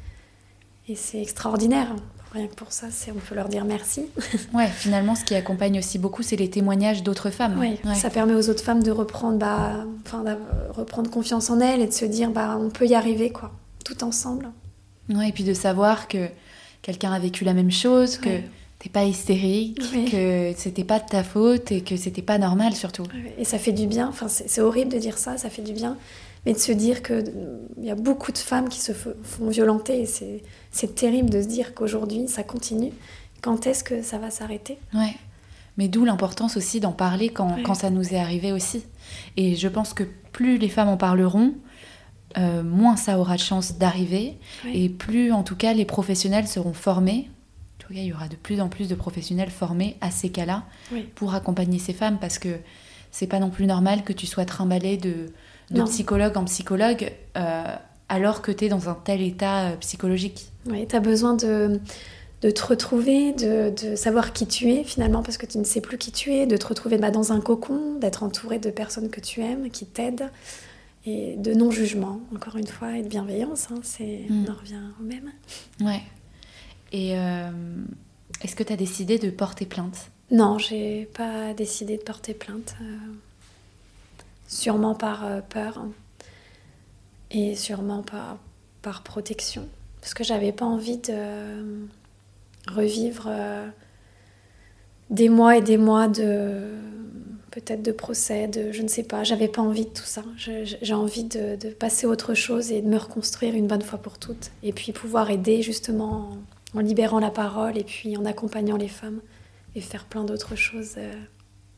[0.89, 1.95] et c'est extraordinaire.
[2.33, 4.07] Rien que pour ça, on peut leur dire merci.
[4.55, 7.57] ouais, finalement, ce qui accompagne aussi beaucoup, c'est les témoignages d'autres femmes.
[7.59, 10.25] Oui, ça permet aux autres femmes de reprendre, bah, enfin,
[10.71, 13.53] reprendre confiance en elles et de se dire, bah, on peut y arriver, quoi,
[13.85, 14.51] tout ensemble.
[15.09, 16.29] Ouais, et puis de savoir que
[16.83, 18.41] quelqu'un a vécu la même chose, que
[18.79, 23.05] t'es pas hystérique, que c'était pas de ta faute et que c'était pas normal surtout.
[23.39, 24.09] Et ça fait du bien.
[24.09, 25.97] Enfin, c'est horrible de dire ça, ça fait du bien
[26.49, 27.31] mais de se dire qu'il
[27.83, 30.01] y a beaucoup de femmes qui se font violenter.
[30.01, 32.91] Et c'est terrible de se dire qu'aujourd'hui, ça continue.
[33.43, 34.79] Quand est-ce que ça va s'arrêter?
[34.95, 35.15] Ouais.
[35.77, 38.83] Mais d'où l'importance aussi d'en parler quand, quand, ça nous est arrivé aussi.
[39.37, 41.53] Et je pense que plus les femmes en parleront,
[42.39, 44.39] euh, moins ça aura de chance d'arriver.
[44.73, 47.29] Et plus, en tout cas, les professionnels seront formés.
[47.77, 50.31] En tout cas, il y aura de plus en plus de professionnels formés à ces
[50.31, 50.65] cas-là
[51.15, 52.57] pour accompagner ces femmes parce que
[53.11, 55.31] c'est pas non plus normal que tu sois trimballée de
[55.71, 57.63] de psychologue en psychologue euh,
[58.09, 60.51] alors que tu es dans un tel état euh, psychologique.
[60.67, 61.81] Oui, tu as besoin de,
[62.43, 65.81] de te retrouver, de, de, savoir qui tu es finalement parce que tu ne sais
[65.81, 69.11] plus qui tu es, de te retrouver bah, dans un cocon, d'être entouré de personnes
[69.11, 70.31] que tu aimes, qui t'aident
[71.07, 73.69] et de non-jugement, encore une fois, et de bienveillance.
[73.71, 74.47] Hein, c'est, On mm.
[74.51, 75.33] en revient au même.
[75.81, 76.03] Ouais.
[76.93, 77.51] Et euh,
[78.43, 80.11] est-ce que tu as décidé de porter plainte?
[80.31, 82.75] Non, j'ai pas décidé de porter plainte
[84.49, 85.85] sûrement par euh, peur
[87.31, 88.39] et sûrement par,
[88.83, 89.69] par protection.
[90.01, 91.87] Parce que j'avais pas envie de
[92.67, 93.69] revivre euh,
[95.11, 96.75] des mois et des mois de
[97.51, 100.23] peut-être de procès, je ne sais pas, j'avais pas envie de tout ça.
[100.37, 104.19] J'ai envie de, passer à autre chose et de me reconstruire une bonne fois pour
[104.19, 104.51] toutes.
[104.63, 106.39] Et puis pouvoir aider justement
[106.75, 109.21] en, libérant la parole et puis en accompagnant les femmes
[109.75, 111.13] et faire plein d'autres choses euh,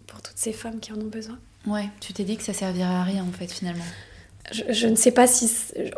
[0.06, 1.38] pour toutes ces femmes qui en ont besoin.
[1.66, 3.84] Ouais, tu t'es dit que ça servirait à rien en fait finalement.
[4.52, 5.48] Je, ne sais pas si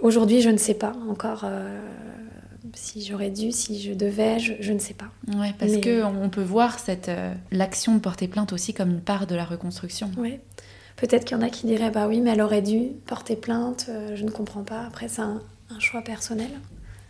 [0.03, 1.81] aujourd'hui je ne sais pas encore euh,
[2.75, 5.11] si j'aurais dû, si je devais, je, ne sais pas.
[5.39, 9.01] Ouais, parce que on peut voir cette euh, l'action de porter plainte aussi comme une
[9.01, 10.11] part de la reconstruction.
[10.19, 10.41] Ouais.
[10.97, 13.87] Peut-être qu'il y en a qui diraient bah oui, mais elle aurait dû porter plainte.
[13.89, 14.83] Euh, je ne comprends pas.
[14.83, 15.43] Après, c'est un,
[15.79, 16.51] choix personnel.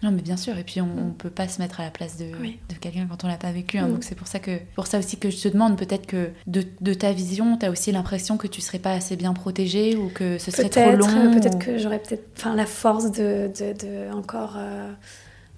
[0.02, 0.58] Non, mais bien sûr.
[0.58, 3.24] Et puis, on ne peut pas se mettre à la place de, de quelqu'un quand
[3.24, 3.78] on l'a pas vécu.
[3.78, 3.88] Hein.
[3.88, 3.92] Mm.
[3.92, 6.64] Donc, c'est pour ça que, pour ça aussi que je te demande, peut-être que de,
[6.80, 10.08] de, ta vision, tu as aussi l'impression que tu serais pas assez bien protégée ou
[10.08, 11.32] que ce serait trop long.
[11.32, 14.54] Peut-être que j'aurais peut-être, enfin, la force de, de, de encore.
[14.56, 14.92] Euh,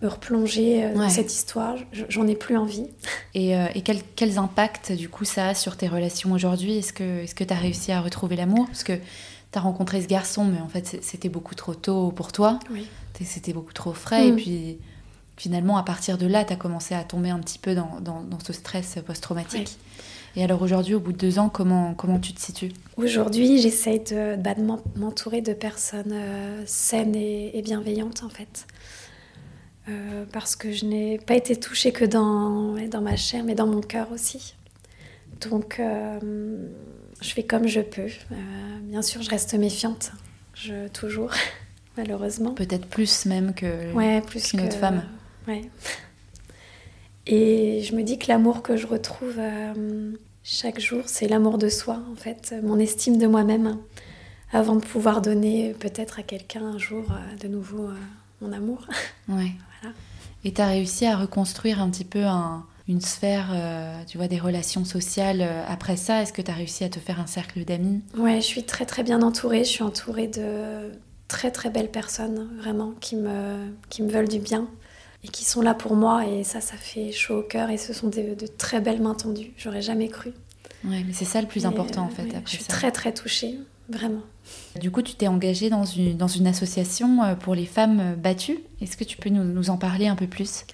[0.03, 1.77] me replonger euh, dans cette histoire,
[2.09, 2.89] j'en ai plus envie.
[3.35, 6.79] Et, euh, et quels, quels impacts du coup ça a sur tes relations aujourd'hui?
[6.79, 8.67] Est-ce que tu est as réussi à retrouver l'amour?
[8.67, 12.31] Parce que tu as rencontré ce garçon, mais en fait c'était beaucoup trop tôt pour
[12.33, 12.59] toi.
[12.71, 12.87] Oui
[13.23, 14.29] c'était beaucoup trop frais.
[14.29, 14.37] Et mm.
[14.37, 14.79] puis
[15.37, 18.39] finalement, à partir de là, tu as commencé à tomber un petit peu dans, dans,
[18.45, 19.79] ce stress post-traumatique.
[20.37, 22.73] Et alors aujourd'hui, au bout de deux ans, comment, comment tu te situes?
[22.97, 24.55] Aujourd'hui, j'essaye de, bah,
[24.97, 28.67] m'entourer de personnes euh, saines et, bienveillantes, en fait.
[29.89, 33.67] Euh, parce que je n'ai pas été touchée que dans, dans ma chair, mais dans
[33.67, 34.55] mon cœur aussi.
[35.49, 36.19] Donc, euh,
[37.21, 38.09] je fais comme je peux.
[38.83, 40.13] bien sûr, je reste méfiante,
[40.55, 41.31] je, toujours.
[41.97, 42.51] malheureusement.
[42.53, 45.03] Peut-être plus même que ouais, plus qu'une autre femme.
[45.49, 45.63] Ouais.
[47.27, 51.69] Et je me dis que l'amour que je retrouve euh, chaque jour, c'est l'amour de
[51.69, 53.79] soi, en fait, mon estime de moi-même,
[54.53, 57.95] avant de pouvoir donner peut-être à quelqu'un un jour euh, de nouveau euh,
[58.41, 58.87] mon amour.
[59.29, 59.53] Ouais.
[59.81, 59.95] voilà.
[60.45, 62.25] Et tu as réussi à reconstruire un petit peu
[62.87, 63.55] une sphère,
[64.07, 66.21] tu vois, des relations sociales après ça?
[66.21, 68.03] Est-ce que tu as réussi à te faire un cercle d'amis?
[68.19, 69.61] Ouais, je suis très très bien entourée.
[69.61, 70.93] Je suis entourée de
[71.35, 74.69] très très belles personnes, vraiment, qui me, qui me veulent du bien
[75.25, 76.29] et qui sont là pour moi.
[76.29, 79.53] Et ça, ça fait chaud au cœur et ce sont de, très belles mains tendues.
[79.57, 80.33] J'aurais jamais cru.
[80.85, 82.29] Ouais, mais c'est ça le plus important en fait.
[82.47, 83.59] je suis très très touchée,
[83.89, 84.21] vraiment.
[84.81, 88.61] Du coup, tu t'es engagée dans une, dans une association euh, pour les femmes battues.
[88.81, 90.67] Est-ce que tu peux nous, nous en parler un peu plus?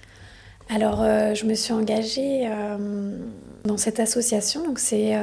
[0.69, 3.17] Alors, euh, je me suis engagée euh,
[3.65, 5.17] dans cette association, donc c'est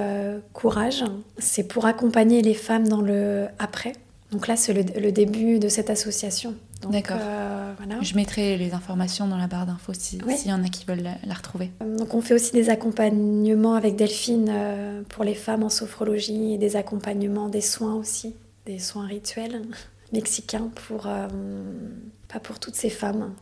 [0.53, 1.05] Courage.
[1.39, 3.93] C'est pour accompagner les femmes dans le après,
[4.31, 6.55] donc là, c'est le, début de cette association.
[6.91, 7.17] D'accord.
[7.19, 7.73] Euh,
[8.03, 11.35] Je mettrai les informations dans la barre d'infos s'il y en a qui veulent la,
[11.35, 11.71] retrouver.
[11.81, 16.59] Donc on fait aussi des accompagnements avec Delphine euh, pour les femmes en sophrologie et
[16.59, 18.35] des accompagnements, des soins aussi,
[18.67, 19.63] des soins rituels
[20.13, 21.27] mexicains pour euh,
[22.29, 23.33] pas pour toutes ces femmes.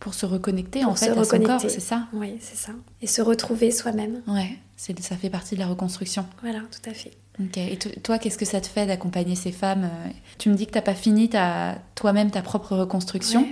[0.00, 2.72] Pour se reconnecter en fait à son corps, c'est ça Oui, c'est ça.
[3.02, 4.22] Et se retrouver soi-même.
[4.26, 6.26] Ouais, ça fait partie de la reconstruction.
[6.42, 7.12] Voilà, tout à fait.
[7.40, 7.58] Ok.
[7.58, 10.72] Et toi, qu'est-ce que ça te fait d'accompagner ces femmes euh, Tu me dis que
[10.72, 11.28] tu n'as pas fini
[11.94, 13.46] toi-même ta propre reconstruction,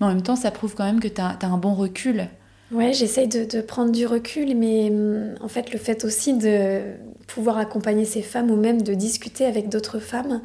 [0.00, 2.28] mais en même temps, ça prouve quand même que tu as, un bon recul.
[2.70, 6.80] Ouais, j'essaye de, prendre du recul, mais hum, en fait, le fait aussi de
[7.26, 10.42] pouvoir accompagner ces femmes ou même de discuter avec d'autres femmes,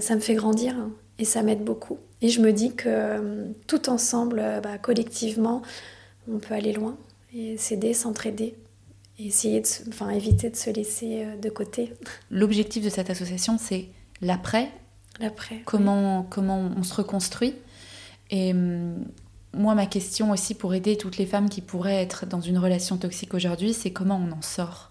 [0.00, 0.76] ça me fait grandir
[1.18, 1.98] et ça m'aide beaucoup.
[2.22, 5.62] Et je me dis que tout ensemble, bah, collectivement,
[6.30, 6.96] on peut aller loin
[7.34, 8.54] et s'aider, s'entraider
[9.18, 11.92] et essayer de, enfin, éviter de se laisser de côté.
[12.30, 13.86] L'objectif de cette association, c'est
[14.20, 14.70] l'après.
[15.20, 15.62] L'après.
[15.64, 17.54] Comment, comment on se reconstruit.
[18.30, 19.04] Et hum,
[19.52, 22.96] moi, ma question aussi pour aider toutes les femmes qui pourraient être dans une relation
[22.96, 24.90] toxique aujourd'hui, c'est comment on en sort?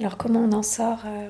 [0.00, 1.28] Alors comment on en sort euh,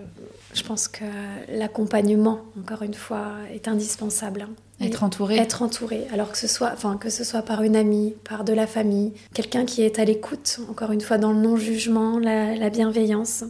[0.54, 1.04] Je pense que
[1.48, 4.42] l'accompagnement, encore une fois, est indispensable.
[4.42, 4.54] Hein.
[4.80, 5.36] Être entouré.
[5.36, 6.06] Être entouré.
[6.12, 9.12] Alors que ce soit, enfin que ce soit par une amie, par de la famille,
[9.34, 10.60] quelqu'un qui est à l'écoute.
[10.70, 13.44] Encore une fois, dans le non-jugement, la, bienveillance.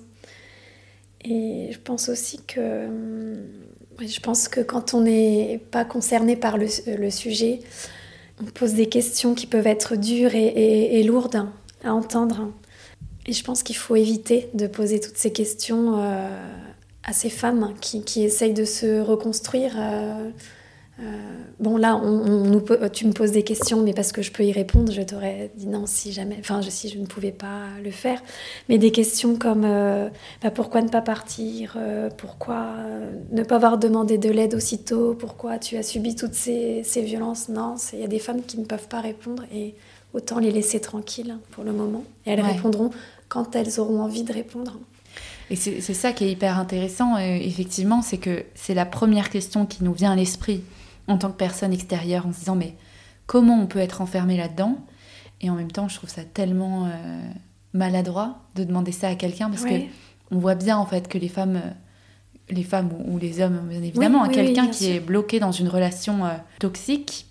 [1.25, 2.89] Et je pense aussi que,
[4.01, 6.67] je pense que quand on n'est pas concerné par le,
[6.99, 7.61] le sujet,
[8.43, 11.47] on pose des questions qui peuvent être dures et, lourdes
[11.85, 12.51] à entendre.
[13.27, 16.29] Et je pense qu'il faut éviter de poser toutes ces questions euh,
[17.05, 19.75] à ces femmes qui, qui, essayent de se reconstruire.
[19.79, 20.31] Euh,
[21.01, 21.03] euh,
[21.59, 22.61] bon, là, on,
[22.93, 25.67] tu me poses des questions, mais parce que je peux y répondre, je t'aurais dit
[25.67, 28.23] non si jamais, enfin, si je ne pouvais pas le faire.
[28.69, 29.63] Mais des questions comme
[30.43, 31.77] bah, pourquoi ne pas partir
[32.17, 32.77] Pourquoi
[33.33, 37.49] ne pas avoir demandé de l'aide aussitôt Pourquoi tu as subi toutes ces, violences?
[37.49, 39.75] Non, il y a des femmes qui ne peuvent pas répondre et
[40.15, 42.05] autant les laisser tranquilles pour le moment.
[42.25, 42.91] Et elles répondront
[43.35, 44.79] quand elles auront envie de répondre.
[45.51, 49.85] Et c'est ça qui est hyper intéressant, effectivement, c'est que c'est la première question qui
[49.85, 50.63] nous vient à l'esprit
[51.07, 52.75] en tant que personne extérieure en se disant mais
[53.27, 54.79] comment on peut être enfermé là-dedans?
[55.41, 56.89] Et en même temps, je trouve ça tellement euh,
[57.73, 59.75] maladroit de demander ça à quelqu'un parce que
[60.31, 61.71] on voit bien en fait que les femmes, euh,
[62.49, 66.31] les femmes ou, les hommes, bien évidemment, quelqu'un qui est bloqué dans une relation euh,
[66.61, 67.27] toxique,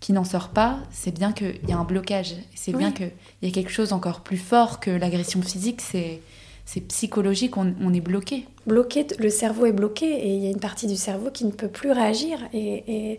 [0.00, 2.34] qui n'en sort pas, c'est bien qu'il y a un blocage.
[2.54, 3.10] C'est bien qu'il
[3.42, 5.80] y a quelque chose encore plus fort que l'agression physique.
[5.80, 6.20] C'est
[6.68, 8.46] c'est psychologique, on, est bloqué.
[8.66, 11.50] Bloqué, le cerveau est bloqué et il y a une partie du cerveau qui ne
[11.50, 12.38] peut plus réagir.
[12.52, 13.16] Et,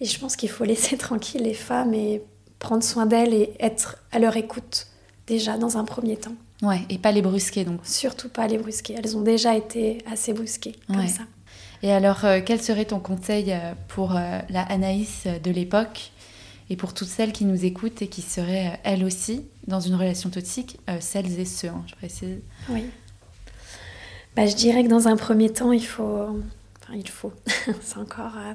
[0.00, 2.22] je pense qu'il faut laisser tranquille les femmes et
[2.60, 4.86] prendre soin d'elles et être à leur écoute,
[5.26, 6.36] déjà dans un premier temps.
[6.62, 7.80] Ouais, et pas les brusquer donc.
[7.82, 8.94] Surtout pas les brusquer.
[8.96, 11.24] Elles ont déjà été assez brusquées comme ça.
[11.82, 16.12] Et alors, euh, quel serait ton conseil euh, pour euh, la Anaïs de l'époque
[16.70, 20.30] et pour toutes celles qui nous écoutent et qui seraient elles aussi dans une relation
[20.30, 22.38] toxique, celles et ceux, hein, je précise
[22.70, 22.84] oui.
[24.36, 26.26] Bah, je dirais que dans un premier temps, il faut.
[26.82, 27.32] Enfin, il faut.
[27.82, 28.32] c'est encore.
[28.36, 28.52] Euh,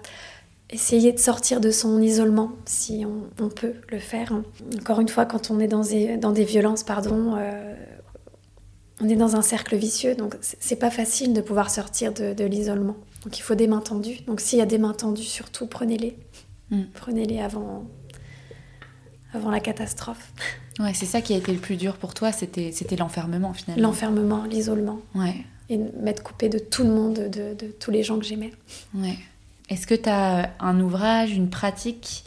[0.69, 4.33] essayer de sortir de son isolement, si on, peut le faire.
[4.79, 7.73] Encore une fois, quand on est dans des, dans des violences, pardon, euh,
[9.01, 12.97] on est dans un cercle vicieux, donc c'est pas facile de pouvoir sortir de, l'isolement.
[13.23, 14.19] Donc il faut des mains tendues.
[14.27, 16.15] Donc s'il y a des mains tendues, surtout prenez-les.
[16.69, 16.83] Mm.
[16.93, 17.85] Prenez-les avant,
[19.33, 20.33] avant la catastrophe.
[20.79, 23.83] Ouais, c'est ça qui a été le plus dur pour toi, c'était, c'était l'enfermement finalement.
[23.83, 24.99] L'enfermement, l'isolement.
[25.13, 25.35] Ouais.
[25.69, 28.53] Et m'être coupée de tout le monde, de, de tous les gens que j'aimais.
[28.95, 29.17] Ouais.
[29.69, 32.23] Est-ce que tu as un ouvrage, une pratique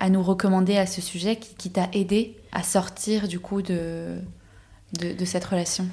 [0.00, 4.16] à nous recommander à ce sujet qui, qui t'a aidé à sortir du coup de,
[5.00, 5.86] de, de cette relation?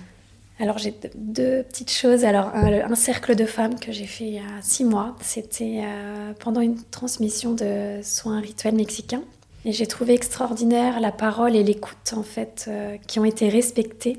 [0.59, 2.23] Alors j'ai deux petites choses.
[2.23, 6.33] Alors un, cercle de femmes que j'ai fait il y a six mois, c'était euh,
[6.39, 9.23] pendant une transmission de soins rituels mexicains.
[9.63, 14.17] Et j'ai trouvé extraordinaire la parole et l'écoute en fait euh, qui ont été respectées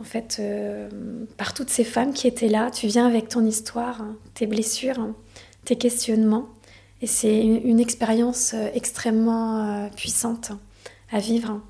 [0.00, 0.88] en fait euh,
[1.36, 2.70] par toutes ces femmes qui étaient là.
[2.70, 5.14] Tu viens avec ton histoire, hein, tes blessures, hein,
[5.66, 6.48] tes questionnements,
[7.02, 10.52] et c'est une, expérience euh, extrêmement puissante
[11.12, 11.60] à vivre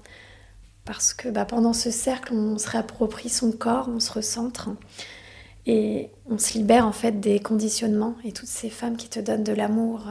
[0.84, 4.70] parce que bah, pendant ce cercle, on se réapproprie son corps, on se recentre
[5.66, 8.14] et on se libère en fait des conditionnements.
[8.24, 10.06] Et toutes ces femmes qui te donnent de l'amour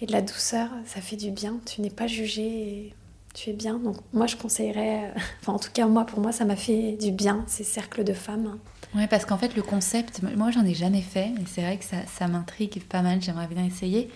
[0.00, 1.58] et de la douceur, ça fait du bien.
[1.66, 2.94] Tu n'es pas jugé et
[3.34, 3.78] tu es bien.
[3.78, 6.92] Donc moi, je conseillerais, euh, enfin en tout cas moi, pour moi, ça m'a fait
[6.92, 8.58] du bien ces cercles de femmes.
[8.94, 11.84] Oui, parce qu'en fait, le concept, moi, j'en ai jamais fait, et c'est vrai que
[11.84, 13.20] ça, ça m'intrigue pas mal.
[13.20, 14.08] J'aimerais bien essayer.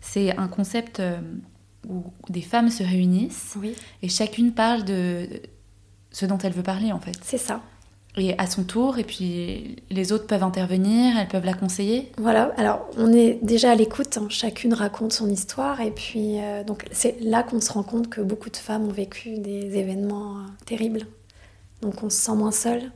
[0.00, 1.18] C'est un concept euh,
[1.88, 3.56] où des femmes se réunissent
[4.02, 5.28] et chacune parle de
[6.10, 7.18] ce dont elle veut parler, en fait.
[7.22, 7.62] C'est ça
[8.16, 12.12] et à son tour, et puis les autres peuvent intervenir, elles peuvent la conseiller.
[12.18, 14.26] Voilà, alors on est déjà à l'écoute, hein.
[14.28, 18.20] chacune raconte son histoire, et puis euh, donc c'est là qu'on se rend compte que
[18.20, 21.06] beaucoup de femmes ont vécu des événements euh, terribles,
[21.80, 22.92] donc on se sent moins seul,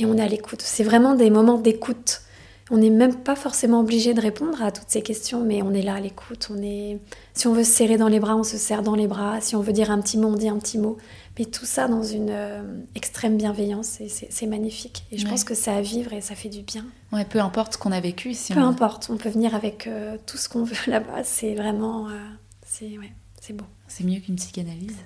[0.00, 0.62] et on est à l'écoute.
[0.62, 2.22] C'est vraiment des moments d'écoute.
[2.70, 5.80] On n'est même pas forcément obligé de répondre à toutes ces questions, mais on est
[5.80, 6.50] là à l'écoute.
[6.54, 6.98] On est,
[7.32, 9.40] si on veut se serrer dans les bras, on se serre dans les bras.
[9.40, 10.98] Si on veut dire un petit mot, on dit un petit mot.
[11.38, 12.62] Mais tout ça dans une euh,
[12.96, 15.04] extrême bienveillance et c'est magnifique.
[15.12, 16.84] Et je pense que c'est à vivre et ça fait du bien.
[17.12, 18.34] Ouais, peu importe ce qu'on a vécu.
[18.34, 21.22] Si peu importe, on peut venir avec euh, tout ce qu'on veut là-bas.
[21.22, 22.18] C'est vraiment, euh,
[22.66, 23.12] c'est ouais,
[23.54, 23.64] beau.
[23.86, 24.96] C'est mieux qu'une psychanalyse.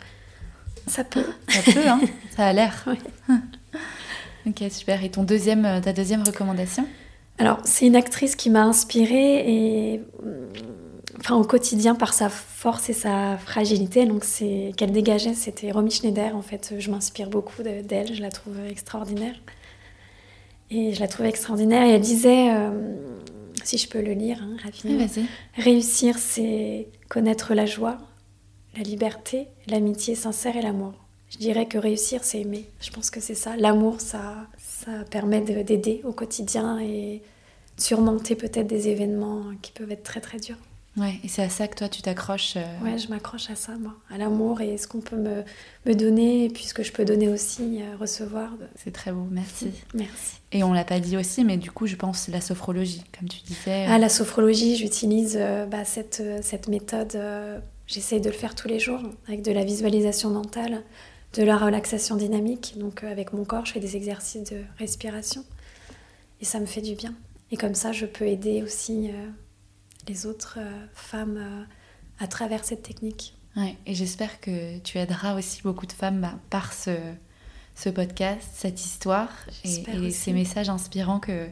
[0.86, 1.26] Ça peut.
[1.48, 2.00] Ça peut, hein.
[2.36, 2.84] Ça a l'air.
[4.44, 5.04] Ok, super.
[5.04, 6.84] Et ton deuxième, ta deuxième recommandation?
[7.38, 10.02] Alors, c'est une actrice qui m'a inspirée et
[11.18, 14.06] enfin, au quotidien par sa force et sa fragilité.
[14.06, 16.34] Donc, c'est qu'elle dégageait, c'était Romy Schneider.
[16.36, 18.14] En fait, je m'inspire beaucoup d'elle.
[18.14, 19.34] Je la trouve extraordinaire.
[20.70, 21.84] Et je la trouve extraordinaire.
[21.84, 22.96] Et elle disait, euh,
[23.64, 25.06] si je peux le lire hein, rapidement,
[25.56, 27.98] réussir, c'est connaître la joie,
[28.76, 30.94] la liberté, l'amitié sincère et l'amour.
[31.30, 32.68] Je dirais que réussir, c'est aimer.
[32.80, 33.56] Je pense que c'est ça.
[33.56, 37.22] L'amour, ça, ça permet d'aider au quotidien et
[37.78, 40.58] surmonter peut-être des événements qui peuvent être très très durs.
[40.98, 42.56] Ouais, et c'est à ça que toi tu t'accroches.
[42.56, 45.42] Euh, ouais, je m'accroche à ça, moi, à l'amour et ce qu'on peut me,
[45.86, 48.50] me, donner, et puis ce que je peux donner aussi, euh, recevoir.
[48.76, 49.70] C'est très beau, merci.
[49.94, 50.40] Merci.
[50.52, 53.40] Et on l'a pas dit aussi, mais du coup, je pense la sophrologie, comme tu
[53.40, 53.86] disais.
[53.88, 57.18] Ah, la sophrologie, j'utilise euh, bah, cette, cette méthode,
[57.86, 60.82] j'essaye de le faire tous les jours, avec de la visualisation mentale,
[61.32, 62.74] de la relaxation dynamique.
[62.76, 65.42] Donc, avec mon corps, je fais des exercices de respiration,
[66.42, 67.14] et ça me fait du bien.
[67.50, 69.10] Et comme ça, je peux aider aussi
[70.08, 71.64] les autres euh, femmes euh,
[72.18, 73.34] à travers cette technique.
[73.56, 76.90] Ouais, et j'espère que tu aideras aussi beaucoup de femmes bah, par ce,
[77.74, 79.28] ce podcast, cette histoire
[79.64, 81.48] et, ces messages inspirants que,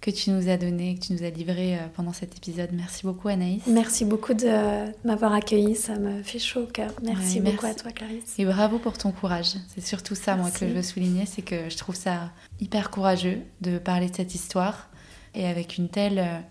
[0.00, 2.70] que tu nous as donnés, que tu nous as livrés euh, pendant cet épisode.
[2.72, 3.66] Merci beaucoup Anaïs.
[3.66, 6.92] Merci beaucoup de m'avoir accueillie, ça me fait chaud au cœur.
[7.02, 8.38] Merci beaucoup à toi Clarisse.
[8.38, 9.54] Et bravo pour ton courage.
[9.74, 13.40] C'est surtout ça moi que je veux souligner, c'est que je trouve ça hyper courageux
[13.62, 14.90] de parler de cette histoire
[15.34, 16.44] et avec une telle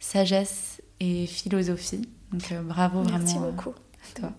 [0.00, 2.02] sagesse et philosophie.
[2.32, 3.70] Donc euh, bravo vraiment Merci euh, beaucoup.
[3.70, 4.32] à toi.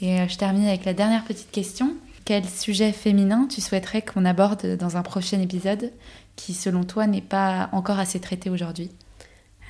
[0.00, 1.94] Et euh, je termine avec la dernière petite question.
[2.24, 5.92] Quel sujet féminin tu souhaiterais qu'on aborde dans un prochain épisode
[6.36, 8.90] qui, selon toi, n'est pas encore assez traité aujourd'hui?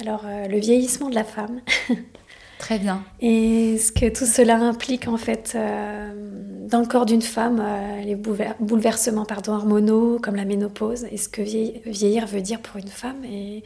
[0.00, 1.60] Alors, le vieillissement de la femme.
[2.58, 3.02] Très bien.
[3.20, 7.64] Et ce que tout cela implique, en fait, dans le corps d'une femme,
[8.04, 12.88] les bouleversements pardon, hormonaux, comme la ménopause, et ce que vieillir veut dire pour une
[12.88, 13.24] femme.
[13.24, 13.64] Et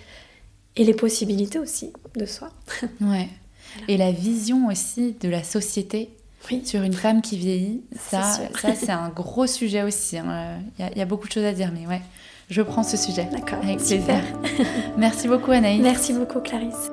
[0.77, 2.51] et les possibilités aussi de soi.
[3.01, 3.29] Ouais.
[3.89, 6.09] Et la vision aussi de la société
[6.65, 10.17] sur une femme qui vieillit, ça, ça c'est un gros sujet aussi.
[10.17, 10.61] Hein.
[10.79, 12.01] Il y, a beaucoup de choses à dire, mais ouais,
[12.49, 13.29] je prends ce sujet.
[13.33, 13.59] D'accord.
[13.63, 14.23] Avec plaisir.
[14.97, 15.83] Merci beaucoup Anaïs.
[15.83, 16.91] Merci beaucoup Clarisse.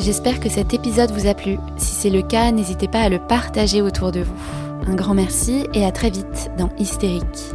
[0.00, 1.56] J'espère que cet épisode vous a plu.
[1.78, 4.34] Si c'est le cas, n'hésitez pas à le partager autour de vous.
[4.86, 7.54] Un grand merci et à très vite dans Hystérique.